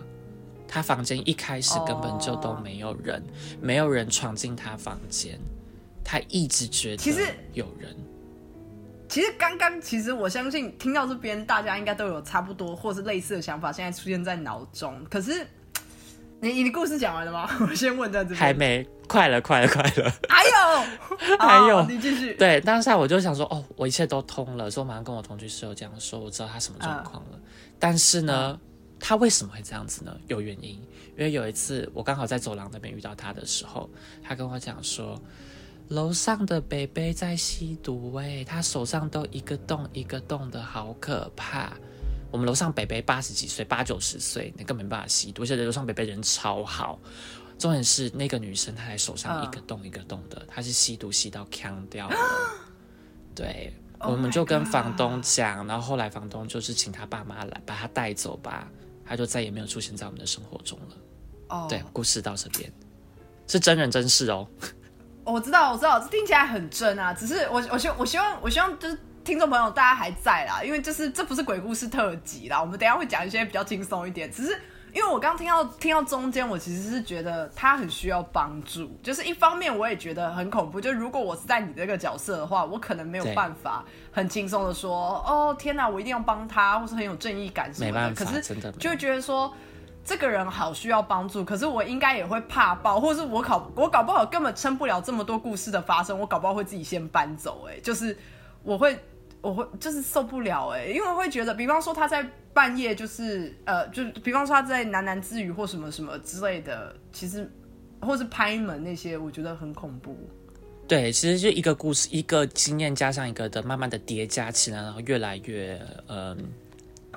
[0.68, 3.24] 他房间一开始根本就都没有人
[3.60, 5.40] 没有人闯进他房间。
[6.04, 7.96] 他一直觉得其实有人，
[9.10, 15.04] 其实刚刚，其实我相信听到这边，大家应该都有差不多或是类似的想法，现在出现在脑中。
[15.10, 15.46] 可是，
[16.40, 17.50] 你你的故事讲完了吗？
[17.68, 18.40] 我先问在这边。
[18.40, 20.14] 还没，快了，快了，快了。
[20.30, 22.36] 还有， 还有你继续。
[22.36, 27.40] 对，当下我就想说，哦，我一切都通了，所以我马上跟我同居室友这样说，我知道他什么状况了。
[27.80, 28.60] 但是呢，
[29.00, 30.16] 他为什么会这样子呢？
[30.28, 30.74] 有原因，
[31.18, 33.90] 因为有一次我刚好在走廊那边遇到他的时候，
[34.22, 35.20] 他跟我讲说，
[35.90, 41.74] 楼上的北北在吸毒、欸，他手上都一个洞一个洞的，好可怕。
[42.32, 47.00] 我们楼上北北八十几岁，八九十岁，你根本没办法吸毒，而且楼上北北人超好。
[47.58, 52.16] 重点是那个女生，她在手上一个洞一个洞的，她是吸毒吸到呛掉了。
[53.34, 58.70] 对，Oh 我们就跟房东讲，然后后来房东就是请他爸妈来把他带走吧，
[59.04, 60.98] 他就再也没有出现在我们的生活中了。
[61.50, 62.72] 哦，对，故事到这边
[63.48, 64.48] 是真人真事哦。
[65.32, 67.14] 我知道，我知道，这听起来很真啊。
[67.14, 74.32] 只是我，我希我希望，我希望就是听众朋友大家还在啦，因为就是这不是鬼故事特辑啦，我们等一下会讲一些比较轻松一点。
[74.32, 74.60] 只是
[74.92, 88.14] 因为我刚听到听到中间，我其实是觉得他很需要帮助，就是一方面我也觉得很恐怖，就如果我是在你这个角色的话，我可能没有办法很轻松的说，哦天哪，我一定要帮他，或是很有正义感什么的。
[88.16, 89.54] 可是真的就会觉得说。
[90.10, 98.18] 这个人好需要帮助，可是我应该也会怕爆，或是我搞我搞不好根本撑不了这么多故事的发生，我搞不好会自己先搬走、哎，就是
[98.64, 98.98] 我会
[99.42, 107.48] 我会就是受不了、哎，因为我会觉得，比方说他在半夜就是呃，就比方说他在喃喃自语或什么什么之类的，其实
[108.02, 110.18] 或是拍门那些，我觉得很恐怖。
[110.88, 116.36] 对，其实就一个故事，一个经验加上一个的，慢慢的叠加起来，然后越来越嗯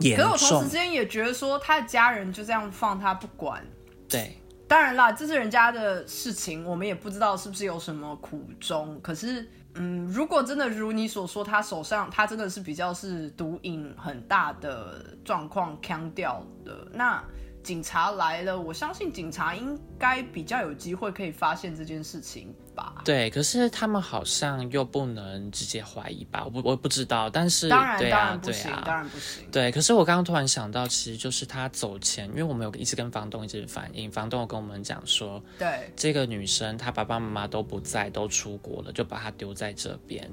[0.00, 0.68] 严可是我同时。
[0.68, 3.64] 间也觉得说，他的家人就这样放他不管，
[4.08, 8.98] 对，当然啦，这是人家的事情，我们也不知道是不是有什么苦衷。
[9.02, 17.22] 可是，嗯，如果真的如你所说，他手上他真的是比较是毒瘾很大的状况腔掉的，那
[17.62, 23.02] 警察来了，我相信警察应该比较有机会可以发现这件事情吧。
[23.04, 26.42] 对，可是他们好像又不能直接怀疑吧？
[26.44, 29.48] 我不我不知道，但是当然，对啊当然不行，当然不行。
[29.50, 40.28] 对，可是我刚刚突然想到，其实就是他走前，因为我们有一直跟房东一直反映，房东有跟我们讲说，对，这个女生她爸爸妈妈都不在，都出国了，就把她丢在这边，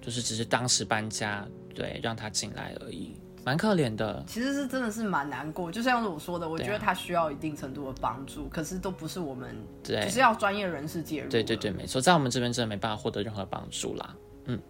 [0.00, 3.16] 就是只是当时搬家，对，让她进来而已，
[3.48, 4.22] 蛮可怜的。
[4.26, 9.48] 其实是真的是蛮难过，就像是我说的，我觉得他需要一定程度的帮助，可是都不是我们，
[9.82, 11.30] 对只是要专业人士介入。
[11.30, 14.14] 对对对，，没错，在我们这边真的没办法获得任何帮助啦。
[14.44, 14.60] 嗯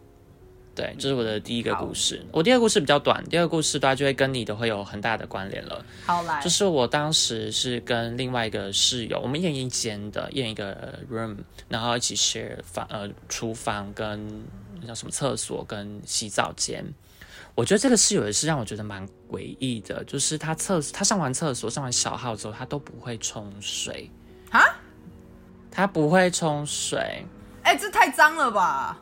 [0.76, 2.24] 对，这是我的第一个故事。
[2.30, 5.84] 我第二个故事比较短，第二个故事大家就会跟你的会有很大的关联了。
[6.06, 11.38] 好来，就是我当时是跟另外一个室友，我们一人一间的，一人一个 room，
[11.68, 14.44] 然后一起 share 房呃厨房跟
[14.86, 16.86] 叫什么厕所跟洗澡间。
[17.58, 24.08] 我觉得这个室友也是让我觉得蛮诡异的，就是他厕他上完厕所上完小号之后，他都不会冲水
[24.50, 24.62] 啊，
[25.68, 27.26] 他不会冲水。
[27.64, 28.96] 哎，这太脏了吧？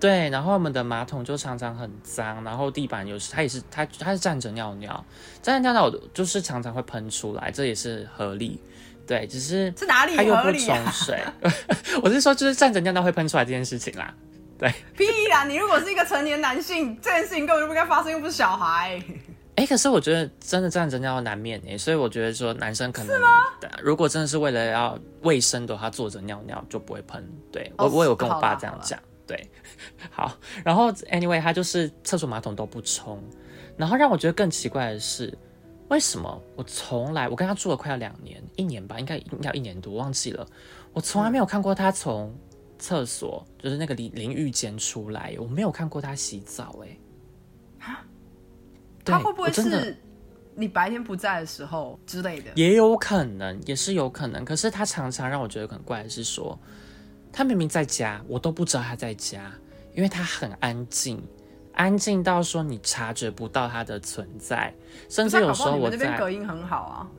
[0.00, 5.04] 对，然后我们的马桶就常常很脏，然后地板有时他也是他他是站着尿尿，
[5.40, 8.60] 站着尿尿就是常常会喷出来，这也是合理。
[9.06, 11.22] 对，只是是哪里他又不冲水，
[12.02, 14.12] 我是说就是站着尿尿会喷出来这件事情啦。
[14.60, 15.44] 对，屁啦！
[15.44, 19.02] 你如果是一个成年男性，这件事情根本就不该发生，又不是小孩。
[19.56, 23.18] 哎，可是我觉得真的站着尿难免哎，所以我觉得说男生可能，
[23.82, 27.26] 如果真的是为了要卫生的话，坐着尿尿就不会喷。
[27.50, 29.00] 对我，我有跟我爸这样讲。
[29.26, 29.50] 对，
[30.12, 33.18] 好，然后 anyway，他就是厕所马桶都不冲，
[33.78, 35.32] 然后让我觉得更奇怪的是，
[35.88, 40.46] 为什么我从来我跟他住了快要两年，一年吧，应该应该一年多，忘记了，
[40.92, 42.30] 我从来没有看过他从。
[42.80, 48.04] 厕所就是那个淋淋浴间出来，我没有看过他洗澡哎，啊，
[49.04, 49.96] 他会不会是
[50.56, 52.50] 你白天不在的时候之类的？
[52.56, 54.44] 也有可能，也是有可能。
[54.44, 56.58] 可是他常常让我觉得很怪的是说，
[57.32, 59.52] 他明明在家，我都不知道他在家，
[59.94, 61.22] 因为他很安静，
[61.72, 64.74] 安静到说你察觉不到他的存在，
[65.08, 67.10] 甚至有时候我那边隔音很好啊。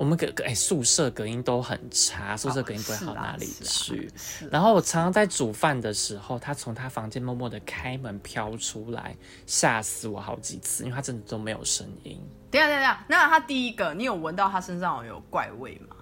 [0.00, 4.10] 我们隔隔哎，宿舍隔音都很差，宿舍隔音不会好哪里去。
[4.50, 12.18] 然后我常常在煮饭的时候，他从他房间默默的开门飘出来，吓死我好几次，因为他真的都没有声音。
[12.50, 15.94] 等下等下，那他第一个，你有闻到他身上有怪味吗？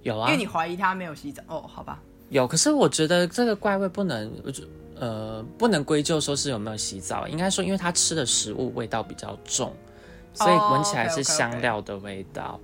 [0.00, 1.42] 有啊，因为你怀疑他没有洗澡。
[1.46, 2.00] 哦，好吧。
[2.30, 4.32] 有，可是我觉得这个怪味不能，
[4.98, 9.76] 呃，不能归咎说是有没有洗澡，应该说因为他吃的食物味道比较重，
[10.32, 12.58] 所以闻起来是香料的味道。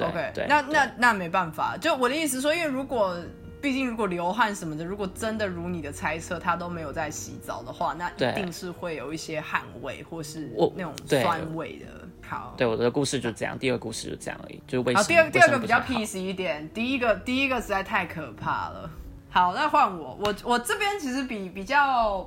[0.00, 3.16] OK，那那那没办法，就我的意思说，因为如果
[3.60, 11.86] 毕竟如果流汗什么的，如果真的如你的猜测，他都没有在洗澡的话，那一定是会有一些汗味或是那种酸味的。
[12.26, 18.90] 好，对我的故事就这样，第二个故事就这样而已，就是为第二第二个比较 peace 一点，第一个第一个实在太可怕了。
[19.30, 22.26] 好，那换我，我我这边其实比比较。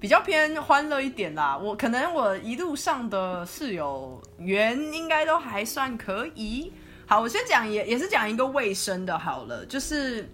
[0.00, 6.72] 比较偏欢乐一点啦，我可能我一路上的室友缘应该都还算可以。
[7.06, 10.26] 好，我先讲也也是讲一个卫生的，好了，就是，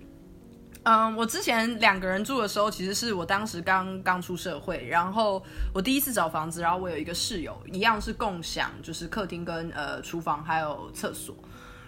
[0.85, 5.43] 嗯，我之前两个人住的时候，其实是我当时刚刚出社会，然后
[5.75, 11.35] 我第一次找房子，然后我有一个室友，一样是共享，就是客厅跟呃厨房还有厕所，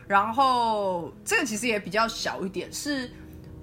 [0.08, 3.08] 然后这个其实也比较小一点，是。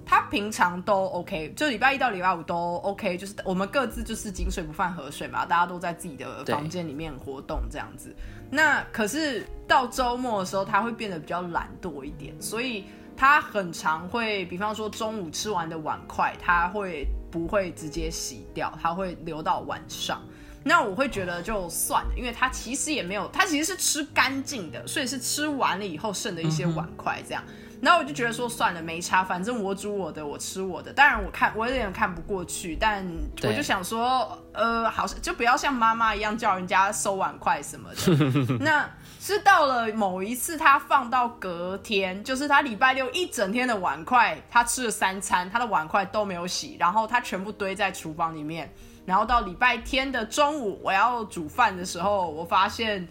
[0.08, 8.14] 他平常都 OK，就礼拜一到礼拜五都 OK，就是我们各自就是井水不犯河水嘛，大家都在自己的房间里面活动这样子。
[8.48, 12.84] 那可是到周末的时候，他会变得比较懒惰一点，所以
[13.16, 20.22] 他很常会，比方说中午吃完的碗筷，他会不会直接洗掉，他会留到晚上。
[20.62, 27.42] 那我会觉得就算了，因为他其实也没有，他其实是吃干净的，所以是吃完了以后剩的一些碗筷这样。
[27.82, 30.92] 然后我就觉得说算了，没差，反正我煮我的，我吃我的。
[30.92, 33.06] 当然我看我有点看不过去，但
[33.42, 38.56] 我就想说，呃，好像，就不要像妈妈一样叫人家收碗筷什么的。
[38.64, 38.88] 那
[39.20, 48.72] 是到了某一次，他放到隔天，就是他礼拜六一整天的碗筷，他吃了三餐，他的碗筷都没有洗，然后他全部堆在厨房里面。
[49.04, 53.06] 然后到礼拜天的中午，我要煮饭的时候，我发现。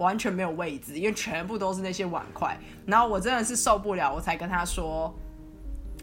[0.00, 2.58] 完全没有位置，因为全部都是那些碗筷。
[2.86, 5.14] 然后我真的是受不了，我才跟他说：“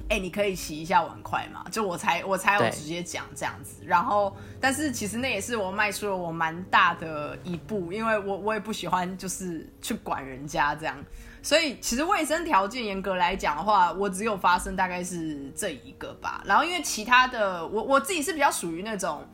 [0.07, 3.83] 哎，你可以洗一下碗筷嘛？”就我才我才有直接讲这样子。
[3.83, 10.95] 然后，但是其实那也是我迈出了我蛮大的一步，因为我我也不喜欢就是去管人家这样。
[11.41, 16.43] 所以其实卫生条件严格来讲的话，我只有发生大概是这一个吧。
[16.45, 19.27] 然后因为其他的，我我自己是比较属于那种。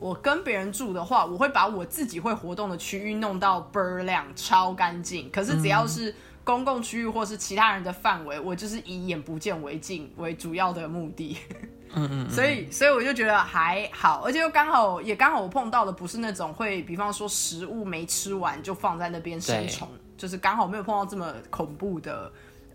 [0.00, 5.30] 我跟别人住的话，我会把我自己会活动的区域弄到倍儿亮、超干净。
[5.30, 11.36] 可是只要是公共区域或是其他人的范围，我就是以眼不见为净为主要的目的。
[11.94, 12.30] 嗯嗯。
[12.30, 22.30] 所以，所以我就觉得还好，而且又刚好也刚好我碰到的不是那种会，比方说食物没吃完就放在那边生虫，就是刚好没有碰到这么恐怖的，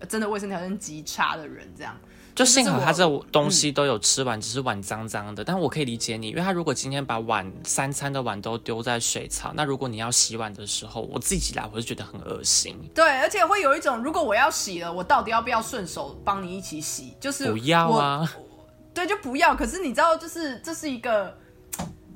[0.10, 1.96] 真的卫生条件极差的人这样。
[2.36, 5.44] 就幸好他这东西都有吃完，只是碗脏脏的。
[5.44, 12.76] 但我可以理解你，因为他如果今天把碗三餐的碗都丢在水槽，那如果你要洗碗的时候，我自己来，我就觉得很恶心。
[12.96, 17.14] 对，而且会有一种，如果我要洗了，我到底要不要顺手帮你一起洗？
[17.20, 18.28] 就是不要啊。
[18.94, 19.56] 对，就不要。
[19.56, 21.36] 可是你知道，就是这是一个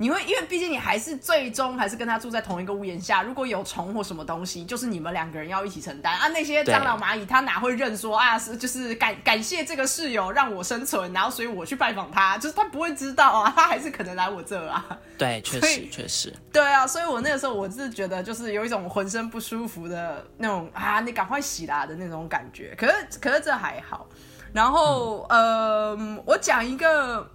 [0.00, 6.28] 你会因为毕竟你还是最终还是跟他住在同一个屋檐下，如果有虫或什么东西，就是你们两个人要一起承担啊。
[6.28, 14.86] 那些蟑螂蚂蚁他哪会认说啊是就是感 感谢这个室友让我生存，然后所以我去拜访他，就是他不会知道啊，他还是可能来我这啊。
[15.18, 16.32] 对， 确实确实。
[16.52, 22.72] 对啊，所以我那个时候我是觉得就是有一种浑身不舒服的那种啊，你赶快洗啦的那种感觉。
[22.78, 24.06] 可是可是这还好。
[24.52, 27.28] 然后呃，我讲一个。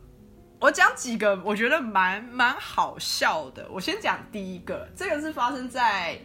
[0.63, 3.67] 我讲几个我觉得蛮蛮好笑的。
[3.69, 6.17] 我先讲第一个，这个是发生在，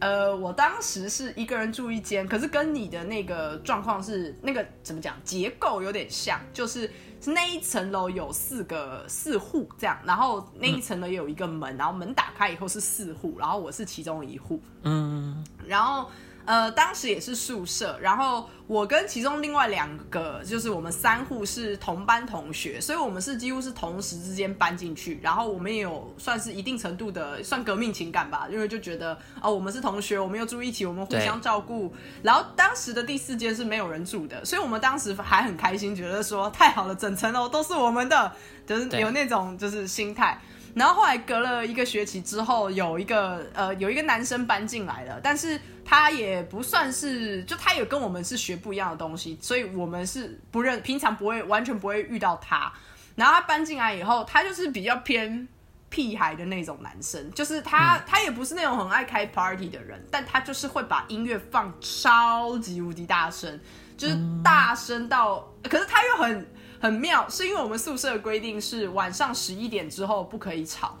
[0.00, 16.10] 呃，我当时是一个人住一间，可是跟你的那个状况是那个怎么讲，结构有点像，就是是那一层楼有四个四户这样，然后那一层楼有一个门，然后门打开以后是四户，然后我是其中一户，嗯，然后。
[16.46, 31.92] 呃，当时也是宿舍，然后我跟其中另外两个，就是我们三户是同班同学，所以我们是几乎是同时之间搬进去，然后我们也有算是一定程度的算革命情感吧，因为就觉得哦，我们是同学，我们又住一起，我们互相照顾。
[32.22, 38.32] 然后当时的第四间是没有人住的，所以我们当时还很开心，觉得说太好了，整层楼都是我们的，
[38.64, 40.40] 就是有那种就是心态。
[40.76, 52.70] 然后后来隔了一个学期之后，有一个呃有一个男生搬进来了，但是他也不算是，就他也跟我们是学不一样的东西，所以我们是不认，平常不会完全不会遇到他。
[53.14, 55.48] 然后他搬进来以后，他就是比较偏
[55.88, 63.58] 屁孩的那种男生，就是他他也不是那种很爱开 party 的人，但他就是会把音乐放超级无敌大声，
[63.96, 66.46] 就是大声到，可是他又很。
[66.80, 70.98] 很妙，是因为我们宿舍的规定是晚上十一点之后不可以吵，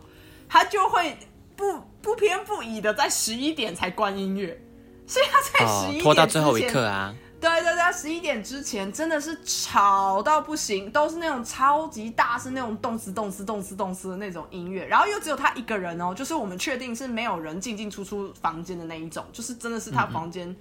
[0.48, 1.18] 他就会
[1.54, 4.60] 不不偏不倚的在十一点才关音乐，
[5.06, 7.14] 所以他在十一点拖到最后一刻啊。
[7.38, 20.56] 对对对，十一点之前真的是吵到不行，都是那种超级大声、那种动词动词动词动词的那种音乐，然后又只有他一个人哦，就是我们确定是没有人进进出出房间的那一种，就是真的是他房间。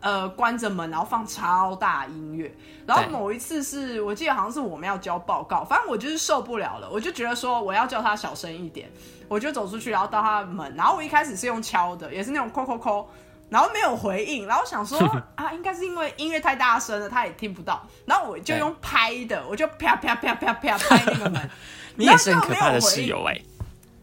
[0.00, 2.52] 呃，关着门，然后放超大音乐。
[2.86, 8.90] 然后某一次是我记得好像是我们要交报告，反正我就是受不了了，我就觉得说我要叫他小声一点，
[9.28, 13.08] 我就走出去，然后到他的门，然后我一开始是用敲的，也是那种扣扣扣，
[13.48, 14.98] 然后没有回应，然后想说
[15.36, 21.50] 啊，应该是因为音乐太大声了，他也听不到，然后我就用拍的，我就啪啪啪啪啪拍那个门，
[21.94, 23.40] 你也是很可怕的室友哎。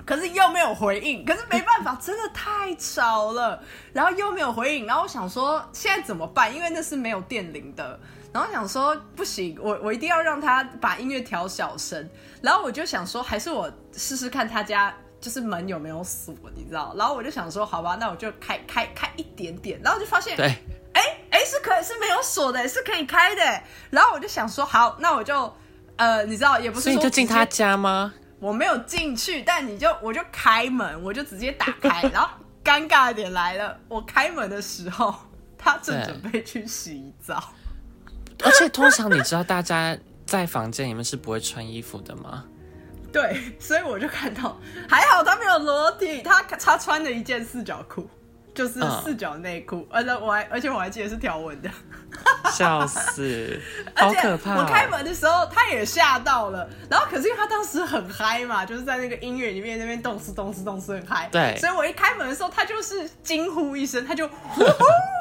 [0.07, 6.55] 可是又没有回应，可是没办法，真的太吵了，然后又没有回应，然后我想说现在怎么办？
[6.55, 7.99] 因为那是没有电铃的，
[8.31, 12.09] 然后想说不行，我我一定要让他把音乐调小声，
[12.41, 16.95] 然后我就想说还是我试试看他家就是门有没有锁，你知道？
[16.97, 20.45] 然后我就想说好吧，那我就开开开一点点，然后就发现对，
[20.93, 25.53] 哎哎是可以是没有锁的，是可以开的，然后我就想说好，那我就
[25.97, 28.13] 呃你知道也不是，所以就进他家吗？
[28.39, 32.29] 我没有进去，但你就我就开门，我就直接打开， 然后
[32.63, 35.15] 尴尬点来了，我开门的时候，
[35.57, 37.51] 他正准备去洗澡，
[38.43, 42.45] 而且通常你知道大家在房间里面是不会穿衣服的吗？
[43.11, 48.07] 对，所以我就看到，还好他没有裸体，他他穿着一件四角裤。
[48.57, 51.69] 就是四角内裤，而且我还而且我还记得是条纹的，
[52.51, 53.61] 笑死，
[53.93, 54.55] 好可怕！
[54.55, 64.63] 我开门的时候他也吓到了，然后可是因为他当时很嗨嘛，就是在那个音乐里面那边动次动次动次很嗨，对，所以我一开门的时候他就是惊呼一声，他就呼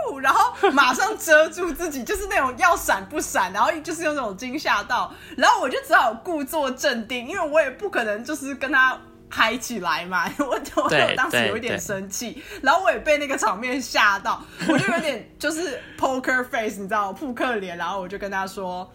[0.09, 8.99] 呼，然后马上遮住自己，就是那种要闪不闪，然后就是用那种惊吓到，然后我就只好故作镇定，因为我也不可能就是跟他。
[9.29, 10.25] 嗨起来嘛！
[10.39, 18.91] 我我当时有一点生气，然后我也被那个场面吓到， 我就有点就是 poker face，你知道扑克脸，然后我就跟他说，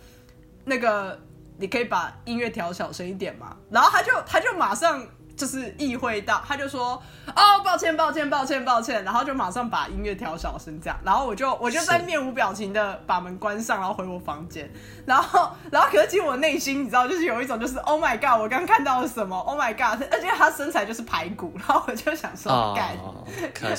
[0.65, 1.19] 那个
[1.57, 5.05] 你可以把音乐调小声一点嘛，然后他就他就马上。
[5.35, 7.01] 就是意会到，他就说
[7.35, 10.97] ：“哦，抱歉，抱歉，抱歉，抱歉。”然后就马上把音乐调小声，这样。
[11.03, 14.71] 然后我就我就在面无表情的把门关上，然后回我房间。
[15.05, 21.53] 然后，然后可是其实我内心你知道，就是有一种就是 “Oh my god”，我刚看到了什么？“Oh my god”，而且他身材就是排骨。
[21.57, 22.95] 然后我就想说，干，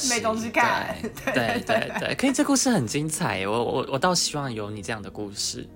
[0.09, 0.95] 没东西看。
[1.25, 1.33] 对
[1.67, 3.47] 对对，可以，这故事很精彩。
[3.47, 5.69] 我我我倒希望有你这样的故事。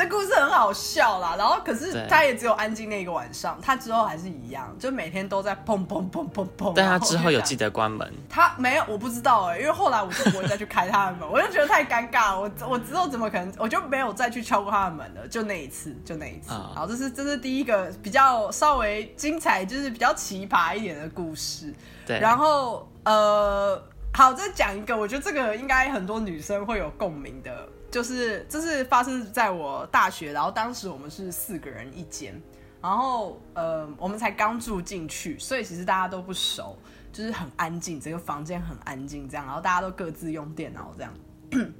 [0.00, 6.72] 这故事很好笑啦，然后可是他也只有安静那一个晚上，他之后还是一样，就每天都在砰砰砰砰砰。
[6.74, 8.10] 但他之后有记得关门？
[8.26, 16.50] 他没有，我不知道哎，因为后来我就不会再去开他的门，我就觉得太尴尬了，我我之后怎么可能，我就没有再去敲过他的门了，就那一次，就那一次。
[16.50, 21.74] 好，这是这是第一个比较稍微精彩，就是比较奇葩一点的故事。
[22.06, 23.78] 对，然后呃，
[24.14, 27.68] 好，再讲一个，我觉得这个应该很多女生会有共鸣的。
[27.90, 32.40] 就是这是发生在我大学，然后当时我们是四个人一间，
[32.80, 36.78] 然后呃，我们才刚住进去，所以其实大家都不熟，
[37.12, 41.12] 就是很安静，整个房间很安静这样，然后大家都各自用电脑这样。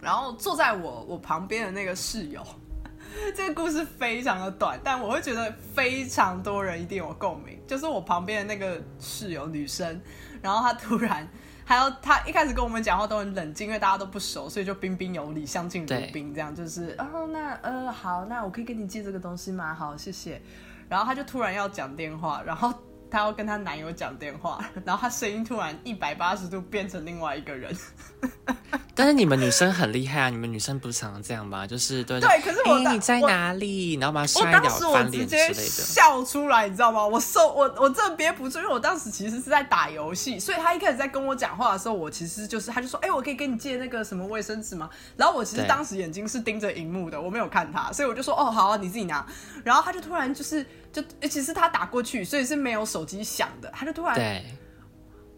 [0.00, 2.44] 然后坐在我我旁边的那个室友，
[3.34, 7.58] 这个故事非常的短，但我会觉得非常多人一定有共鸣。
[7.66, 9.98] 就是我旁边的那个室友女生，
[10.42, 11.26] 然后她突然，
[11.64, 19.74] 还有他一开始跟我们讲话都很冷静，因为大家都不熟，所以就彬彬有礼，相敬如宾，这样就是哦，那呃好，那我可以跟你借这个东西吗？
[19.74, 20.40] 好，谢谢。
[20.88, 22.72] 然后他就突然要讲电话，然后。
[23.14, 27.72] 她要跟她男友讲电话， 然后她声音突然一百八十度变成另外一个人。
[28.96, 30.30] 但是你们女生很厉害啊！
[30.30, 31.66] 你们女生不是常常这样吗？
[31.66, 33.94] 就是对对，可是我你在哪里？
[33.94, 37.04] 然后把它摔掉、翻脸之类的，笑出来，你知道吗？
[37.04, 49.26] 我受我我真的憋不住，因为我当时其实是在打游戏，所以他一开始在跟我讲话的时候，我其实就是他就说：“哎，我可以跟你借那个什么卫生纸吗？”然后我其实当时眼睛是盯着荧幕的，我没有看他，所以我就说：“哦，好，你自己拿。”
[49.64, 50.64] 然后他就突然就是。
[51.02, 53.68] 就其是他打过去，所以是没有手机响的。
[53.74, 54.44] 他就突然对，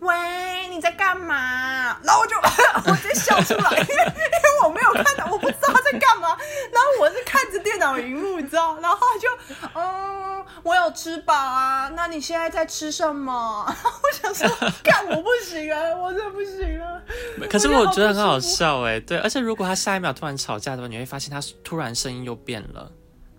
[0.00, 1.98] 喂，你在干嘛？
[2.02, 2.36] 然后我就
[2.92, 6.28] 我直接笑出来，因为因为我没有看到，我不知道他在干嘛。
[6.70, 8.78] 然后我是看着电脑荧幕，你知道？
[8.80, 11.90] 然后就，嗯，我有吃饱啊。
[11.96, 13.64] 那你现在在吃什么？
[13.66, 14.48] 我想说，
[14.82, 17.00] 干我不行啊，我真的不行啊。
[17.48, 22.92] 可是我觉得很好笑哎，对，而且如果他下一秒突然吵架的话，你会发现他突然声音又变了。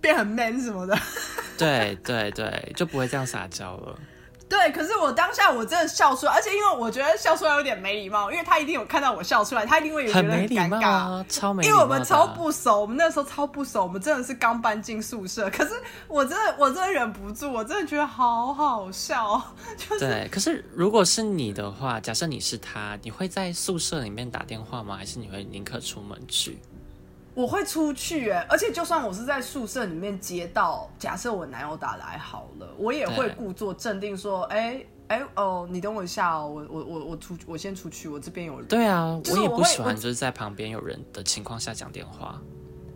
[0.07, 0.97] 变很 man 什么的，
[1.59, 3.99] 对对对，就不会这样撒娇了。
[4.49, 15.49] 对，可是我当下我真的笑出来，而且因为我觉得笑出来有点没礼貌，因为他一定有看到我笑出来，他一定会觉得很尴尬，超没因为我们超不熟，我们那时候超不熟，我们真的是刚搬进宿舍。
[15.49, 15.73] 可是
[16.07, 19.41] 我真的我真的忍不住，我真的觉得好好笑。
[19.75, 24.95] 就对，可是如果是你的话，假设你是他，你会在宿舍里面打电话吗？
[24.95, 26.57] 还是你会宁可出门去？
[27.37, 38.67] 我会出去哎，而且就算我是在宿舍里面接到，假设我男友打来好了，我也会故作镇定说，哎哎哦，你等我一下哦，我我我我出我先出去，我这边有人。
[38.67, 42.41] 对啊，我也不喜欢就是在旁边有人的情况下讲电话。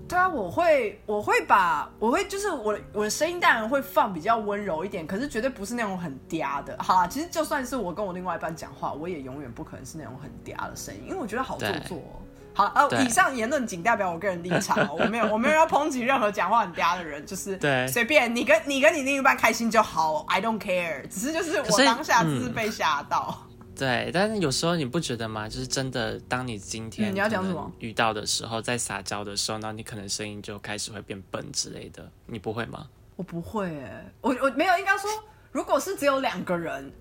[0.07, 6.75] 对啊，我会我会把我会就是我我的声音当然会放比较温柔一点，可是绝对不是那种很嗲的。
[6.79, 12.01] 好，其实就算是我跟我另外一半讲话，我也永远不可能是那种很嗲的声音，因为我觉得好做作。
[12.53, 21.07] 好，呃，以上言论仅代表我个人立场， 我没有，我没有要抨击任何讲话很嗲的人，就是对随便你跟你跟你另一半开心就好，I don't care。
[21.07, 23.47] 只是就是我当下只是被吓到。
[23.73, 25.47] 对，但是有时候你不觉得吗？
[25.47, 32.85] 就是真的，当你今天你要讲什么遇到的时候，在撒娇的时候，那你可能声音就开始会变笨之类的，你不会吗？
[33.15, 35.09] 我不会，哎，我我没有，应该说，
[35.51, 36.91] 如果是只有两个人。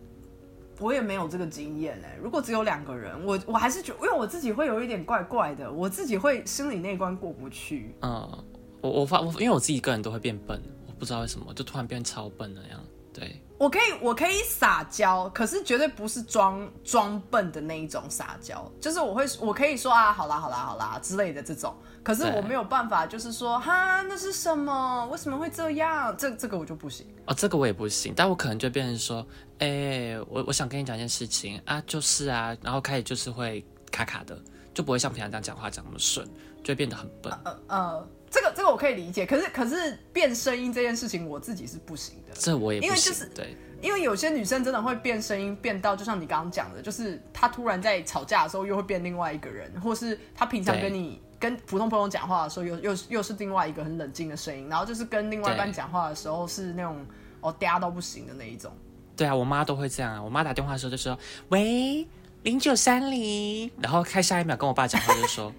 [0.81, 2.17] 我也没有这个经验哎。
[2.21, 7.95] 如果只有两个人，我我还是觉，因为我自己会有一点怪怪的，我自己会心里那关过不去。
[8.03, 8.45] 嗯，
[8.81, 12.81] 我我发我，因为我自己个人都会变笨，我不知道为什么，就突然变超笨那样。
[13.13, 21.77] 对，我可以我可以撒娇，可是绝对不是装装笨的那一种撒娇，就是我会我可以说啊，好啦好啦好啦之类的这种。
[22.03, 25.07] 可是我没有办法，就是说哈，那是什么？
[25.13, 26.17] 为什么会这样？
[26.17, 28.15] 这这个我就不行哦，这个我也不行。
[28.17, 29.27] 但我可能就变成说，
[29.59, 34.43] 哎，我我想跟你讲一件事情啊，就是啊，然后开始就是会卡卡的，
[34.73, 36.27] 就不会像平常这样讲话讲那么顺，
[36.65, 37.31] 就会变得很笨。
[37.45, 39.27] 呃呃，这个这个我可以理解。
[39.27, 42.35] 可是可是变声音这件事情，我自己是不行的。
[42.35, 51.21] 这我也因为就是对，因为有些女生真的会变声音，变到就像你刚刚讲的，就是她突然在吵架的时候又会变另外一个人，或是她平常跟你。
[51.41, 57.03] 跟普通朋友讲话的时候，又又又是另外一个很冷静的声音，然后就是跟另外一半讲话的时候，是那种
[57.41, 58.71] 哦嗲到不行的那一种。
[59.17, 60.23] 对啊，我妈都会这样啊。
[60.23, 61.19] 我妈打电话的时候就说
[61.49, 62.07] ：“喂，
[62.43, 65.51] 零九三零。”然后开下一秒跟我爸讲话就说：“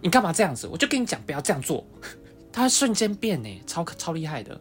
[0.00, 0.66] 你干嘛这样子？
[0.66, 1.84] 我就跟你讲不要这样做。
[2.52, 4.58] ”他瞬间变呢，超超厉害的。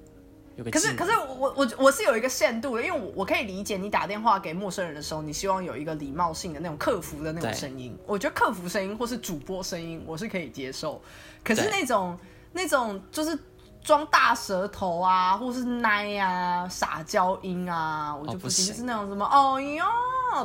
[0.71, 7.93] 可是可是我我我是有一个限度的，因为我我可以理解你打电话给陌生人的时候，你希望有一个礼貌性的那种客服的那种声音。
[8.05, 11.01] 我觉得客服声音或是主播声音我是可以接受，
[11.43, 12.17] 可是那种
[12.53, 13.37] 那种就是
[13.85, 18.65] 装大舌头啊，或是奶啊、撒娇音啊，我就不行。
[18.67, 19.85] 就是那种什么哦哟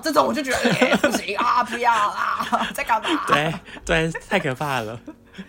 [0.02, 3.08] 这种，我就觉得 不行啊，不要啦， 在干嘛？
[3.26, 3.52] 对
[3.84, 4.98] 对，太可怕了。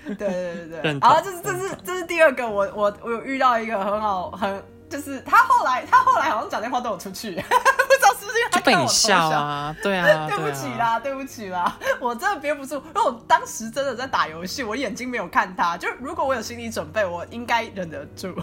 [0.05, 9.73] 对对对对，好，这是这是这是第二个，我我我有遇到一个很好很，就是他后来他后来好像讲电话都有出去， 不知道是不是因为他被你笑啊？
[9.81, 18.35] 对啊，对不起啦，对不起啦，我真的憋不住，因为我当时真的在打游戏，我眼睛没有看他，就如果我有心理准备，我应该忍得住，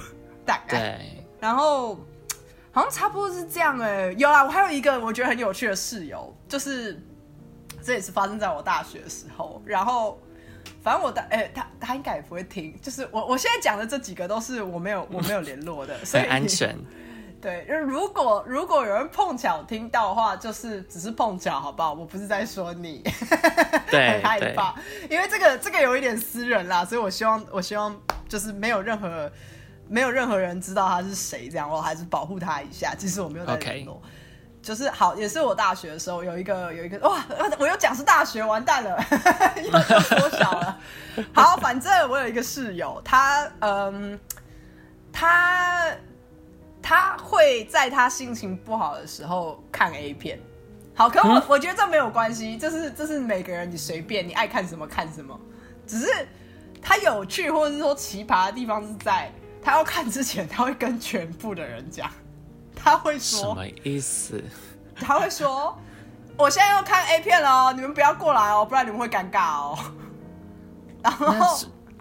[0.47, 0.81] 大概。
[0.81, 1.95] 对，然后
[2.73, 6.99] 好像差不多是这样哎，有啦，我还有一个我觉得很有趣的室友，就是
[7.83, 10.19] 这也是发生在我大学的时候，然后。
[10.89, 16.75] 反正我的哎、他他应该也不会听，就是我我现在讲的这几个都是我没有 我没有联络的，所以很安全。
[17.43, 21.93] 对，如果如果有人碰巧听到的话，就是只是碰巧，好不好？
[21.93, 23.03] 我不是在说你，
[23.91, 24.75] 对 很害对怕，
[25.11, 27.95] 因为这个这个有一点私人啦，所以我希望我希望
[28.27, 29.31] 就是没有任何
[29.89, 32.95] 没有任何人知道他是谁，这样我还是保护他一下。
[32.99, 34.01] 其实我没有在联络。
[34.69, 37.25] 就是好，也是我大学的时候有一个有一个哇，
[37.59, 39.03] 我又讲是大学，完蛋了，
[39.57, 40.79] 又 又缩小了。
[41.33, 44.21] 好，反正我有一个室友，他嗯，
[45.11, 45.91] 他
[46.83, 50.39] 他会在他心情不好的时候看 A 片。
[50.95, 55.41] 好，可我、我觉得这没有关系，这是这是每个人你随便你爱看什么看什么，
[55.87, 56.29] 只是
[56.83, 62.11] 他有趣或者是说奇葩的地方是在他要看之前，他会跟全部的人讲，
[62.89, 64.43] 他会说什么意思？
[64.97, 65.77] 他会说
[66.39, 69.79] ：“我现在要看 A 片了哦，你们不要过来哦，不然你们会尴尬哦。”
[71.05, 71.59] 然后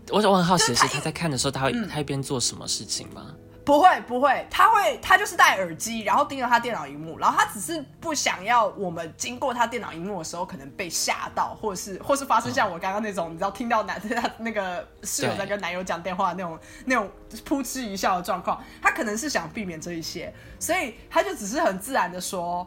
[0.09, 3.27] 我我很好奇的是他是，他在看的时候，他会嗯他一边做什么事情吗？
[3.67, 17.11] 不会不会，他会他就是戴耳机，然后盯着他电脑荧幕，然后他只是不想要我们经过他电脑荧幕的时候可能被吓到，或者是或是发生像我刚刚那种，你知道听到男他 那个室友在跟男友讲电话那种那种
[17.43, 22.65] 扑哧一笑的状况，他可能是想避免这一些，所以他就只是很自然的说。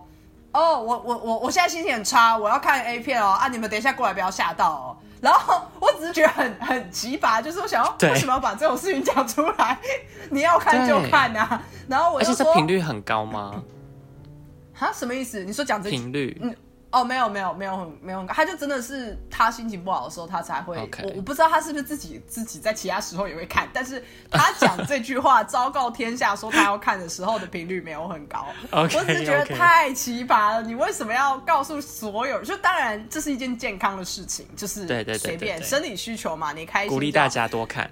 [0.53, 3.48] 哦，我我我我现在心情很差，我要看 A 片哦啊！
[3.48, 4.96] 你们等一下过来，不要吓到哦。
[5.20, 9.78] 然后我只是觉得很很奇葩，就是我想要为什么要把这种事情讲出来？
[10.30, 11.62] 你要看就看啊！
[11.88, 13.62] 然后我而且这就说频率很高吗？
[14.78, 15.44] 啊，什么意思？
[15.44, 16.56] 你说讲这频率嗯，
[16.91, 20.76] 哦，没有没有没有很没有很高，他就真的是他心情不好的时候，他才会。
[20.76, 28.45] 我我不知道他是不是自己自己在其他时候也会看，但是他讲这句话昭告天下说他要看的时候的频率没有很高。
[28.72, 32.43] 我只是觉得太奇葩了，你为什么要告诉所有？
[32.43, 37.88] 就当然这是一件健康的事情，就是对对对随便生理需求嘛，你开心鼓励大家多看。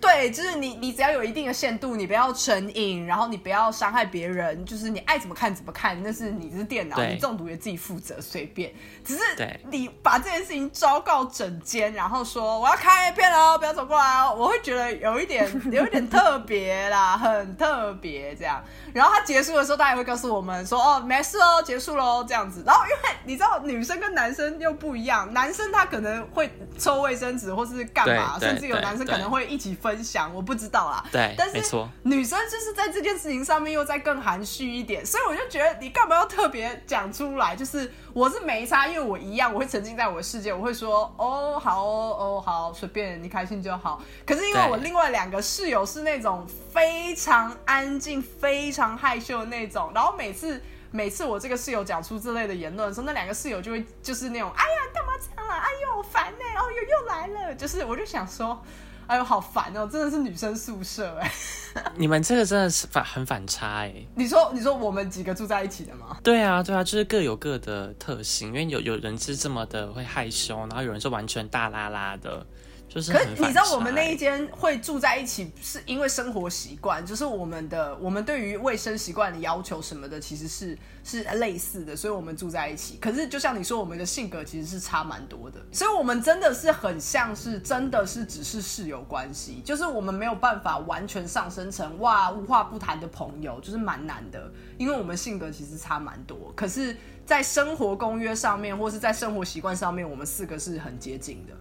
[0.00, 8.72] 对，就是你，你只要有一定的限度，你不要成瘾，然后你不要伤害别人，就是你爱怎么看怎么看，那是你是电脑，你中毒也自己负责，随便。
[9.04, 18.62] 只是对你把这件事情昭告整间，然后说我要开 A 片哦，不要走过来哦，我会觉得有一点有一点特别啦，很特别这样。
[18.98, 22.64] 然后他结束的时候，他也会告诉我们说哦，没事哦，结束喽这样子。
[22.66, 31.04] 然后因为你知道女生跟男生又不一样，男生他可能会抽卫生纸或是干嘛，甚至有男生可能会一起分享，我不知道啦。
[31.12, 37.54] 对但是女生就是在这件事情上面又再更含蓄一点，所以我就觉得你干嘛要特别讲出来？
[37.54, 44.00] 就是我是没差，因为我一样，我会沉浸在我的世界，我会说哦好哦哦好，随便你开心就好。
[44.26, 50.60] 可是因为我另外两个室友是那种非常安静、非常害羞的那种，然后每次。
[50.90, 55.58] 每次我这个室友讲出这类的言论的时候，那两个室友就会就是那种，哎呀，干嘛这样啦？
[55.58, 58.58] 哎呦，烦呢、哦呦又来了，就是我就想说，
[59.06, 61.30] 哎呦，好烦哦，真的是女生宿舍哎、
[61.94, 63.94] 你们这个真的是反很反差哎。
[64.14, 66.16] 你说，你说我们几个住在一起的吗？
[66.22, 72.46] 对啊，对啊，就是各有各的特性，因为有有人是这么的会害羞，然后有人是完全大拉拉的，
[72.88, 82.96] 就是可是你知道，我们那一间会住在一起，是因为生活习惯，就是我们的我们对于卫生习惯的要求什么的，其实是是类似的，所以我们住在一起。
[82.98, 96.50] 可是就像你说，我们的性格其实是差蛮多的，所以我们真的是很像是真的是只是室友关系，就是我们没有办法完全上升成哇无话不谈的朋友，就是蛮难的，因为我们性格其实差蛮多。
[96.56, 101.52] 可是，在生活公约上面，或是在生活习惯上面，我们四个是很接近的。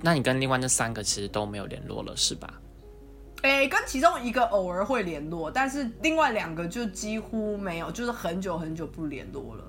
[0.00, 2.60] 那你跟另外那三个其实都没有联络了，是吧？
[3.42, 9.64] 诶、跟其中一个偶尔会联络，但是另外两个就几乎没有，就是很久很久不联络了。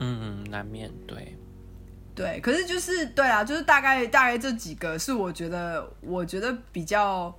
[0.00, 1.36] 嗯嗯，难免对。
[2.14, 7.34] 对，可是就是对啊，就是大概大概这几个是我觉得我觉得比较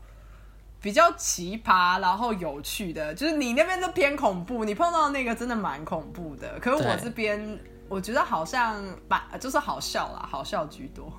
[0.79, 6.57] 比较奇葩，然后有趣的，就是你那边都偏恐怖，你碰到那个真的蛮恐怖的。
[6.59, 11.13] 可是我这边我觉得好像蛮就是好笑啦，好笑居多。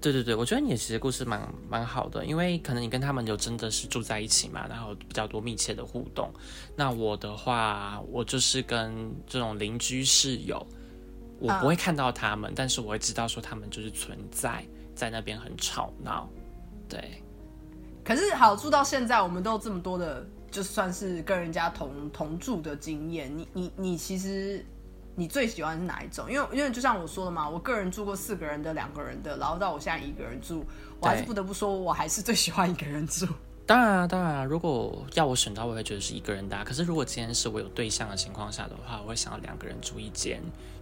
[0.00, 6.32] 对对对，我觉得你其实故事蛮蛮好的，因为可能你跟他们有真的是住在一起嘛，然后比较多密切的互动。
[6.76, 10.64] 那我的话，我就是跟这种邻居室友，
[11.40, 16.30] 我不会看到他们，但是我会知道说他们就是存在在那边很吵闹。
[16.88, 17.20] 对，
[18.04, 23.36] 可是好住到现在，我们都有这么多的，就算是跟人家同同住的经验。
[23.36, 24.64] 你你你其实
[25.18, 26.30] 你最喜欢是哪一种？
[26.30, 30.64] 因为因为就像我说的嘛，我个人住过四个人的、两个人的，然后到我现在一个人住，
[31.00, 33.26] 我还是不得不说，我还是最喜欢一个人住。
[33.66, 40.40] 当然啊，当然啊，如果要我选到，我会觉得是一个人搭啊、可是如果今天是我有对象的情况下的话，我会想要两个人住一间，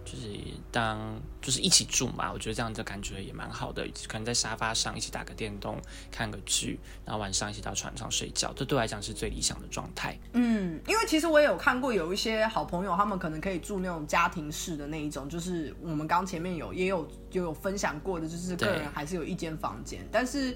[0.09, 0.29] 就是
[0.71, 5.77] 当就是一起住嘛，我觉得这样的感觉也蛮好的，可能在沙发上一起打个电动、
[6.09, 10.17] 看个剧，然后晚上一起到床上睡觉，这对我来讲是最理想的状态。
[10.31, 20.55] 嗯，因为其实我也有看过有一些好朋友，他们可能可以住那种家庭式的那一种，就是我们刚前面有也有就有分享过的，就是个对人还是有一间房间，但是。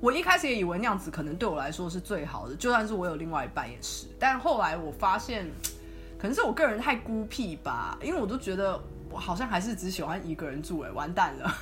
[0.00, 4.08] 我一开始也以为那样子可能对我来说是最好的，就算是我有另外一半也是。
[4.18, 5.48] 但后来我发现，
[6.18, 8.82] 可能是我个人太孤僻吧，因为我都觉得
[9.12, 11.54] 我好像还是只喜欢一个人住、哎，完蛋了。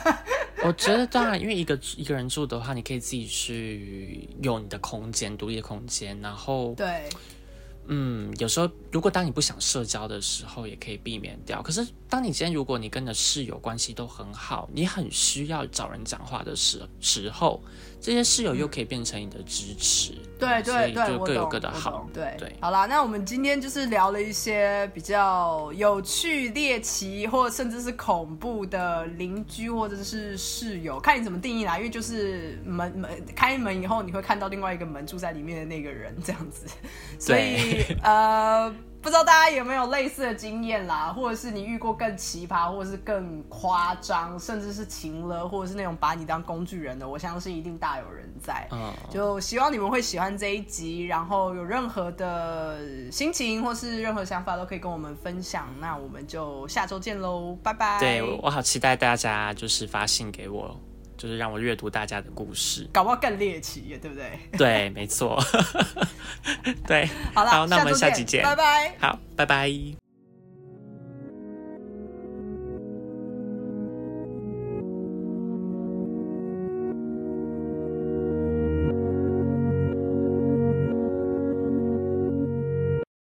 [0.64, 7.08] 我觉得当然，因为一个一个人住的话，你可以自己去有你的空间，独立的空间，然后对，
[7.86, 11.60] 嗯，有时候如果当你不想社交的时候，也可以避免掉。
[11.60, 17.62] 可是当你今天如果你跟你的室友关系都很好，你很需要找人讲话的时时候，
[18.04, 20.12] 这些室友又可以变成你的支持。
[20.38, 22.10] 对对对，就各有我懂我各的好懂。
[22.12, 31.78] 对对好啦，那我们今天就是聊了一些比较有趣、猎奇，或甚至是恐怖的邻居或者是室友，看你怎么定义啦。
[31.78, 36.66] 因为就是门门开门以后，你会看到另外一个门住在里面的那个人这样子，
[37.18, 38.70] 所以呃。
[39.04, 48.66] 不知道大家有没有类似的经验啦，或者是你遇过更奇葩，或者是更夸张，甚至是情了，或者是那种把你当工具人的，我相信一定大有人在。
[48.72, 55.68] 嗯，就希望你们会喜欢这一集，然后有任何的心情或是任何想法都可以跟我们分享。
[55.78, 58.00] 那我们就下周见喽，拜拜。
[58.00, 60.74] 对我我好期待大家就是发信给我，
[61.24, 62.86] 就是让我阅读大家的故事。
[62.92, 64.38] 搞不好更猎奇，对不对？
[64.58, 65.42] 对，没错。
[66.86, 68.42] 对，好了，那我们下期见。
[68.42, 68.94] 拜拜。
[68.98, 70.03] 好，拜拜。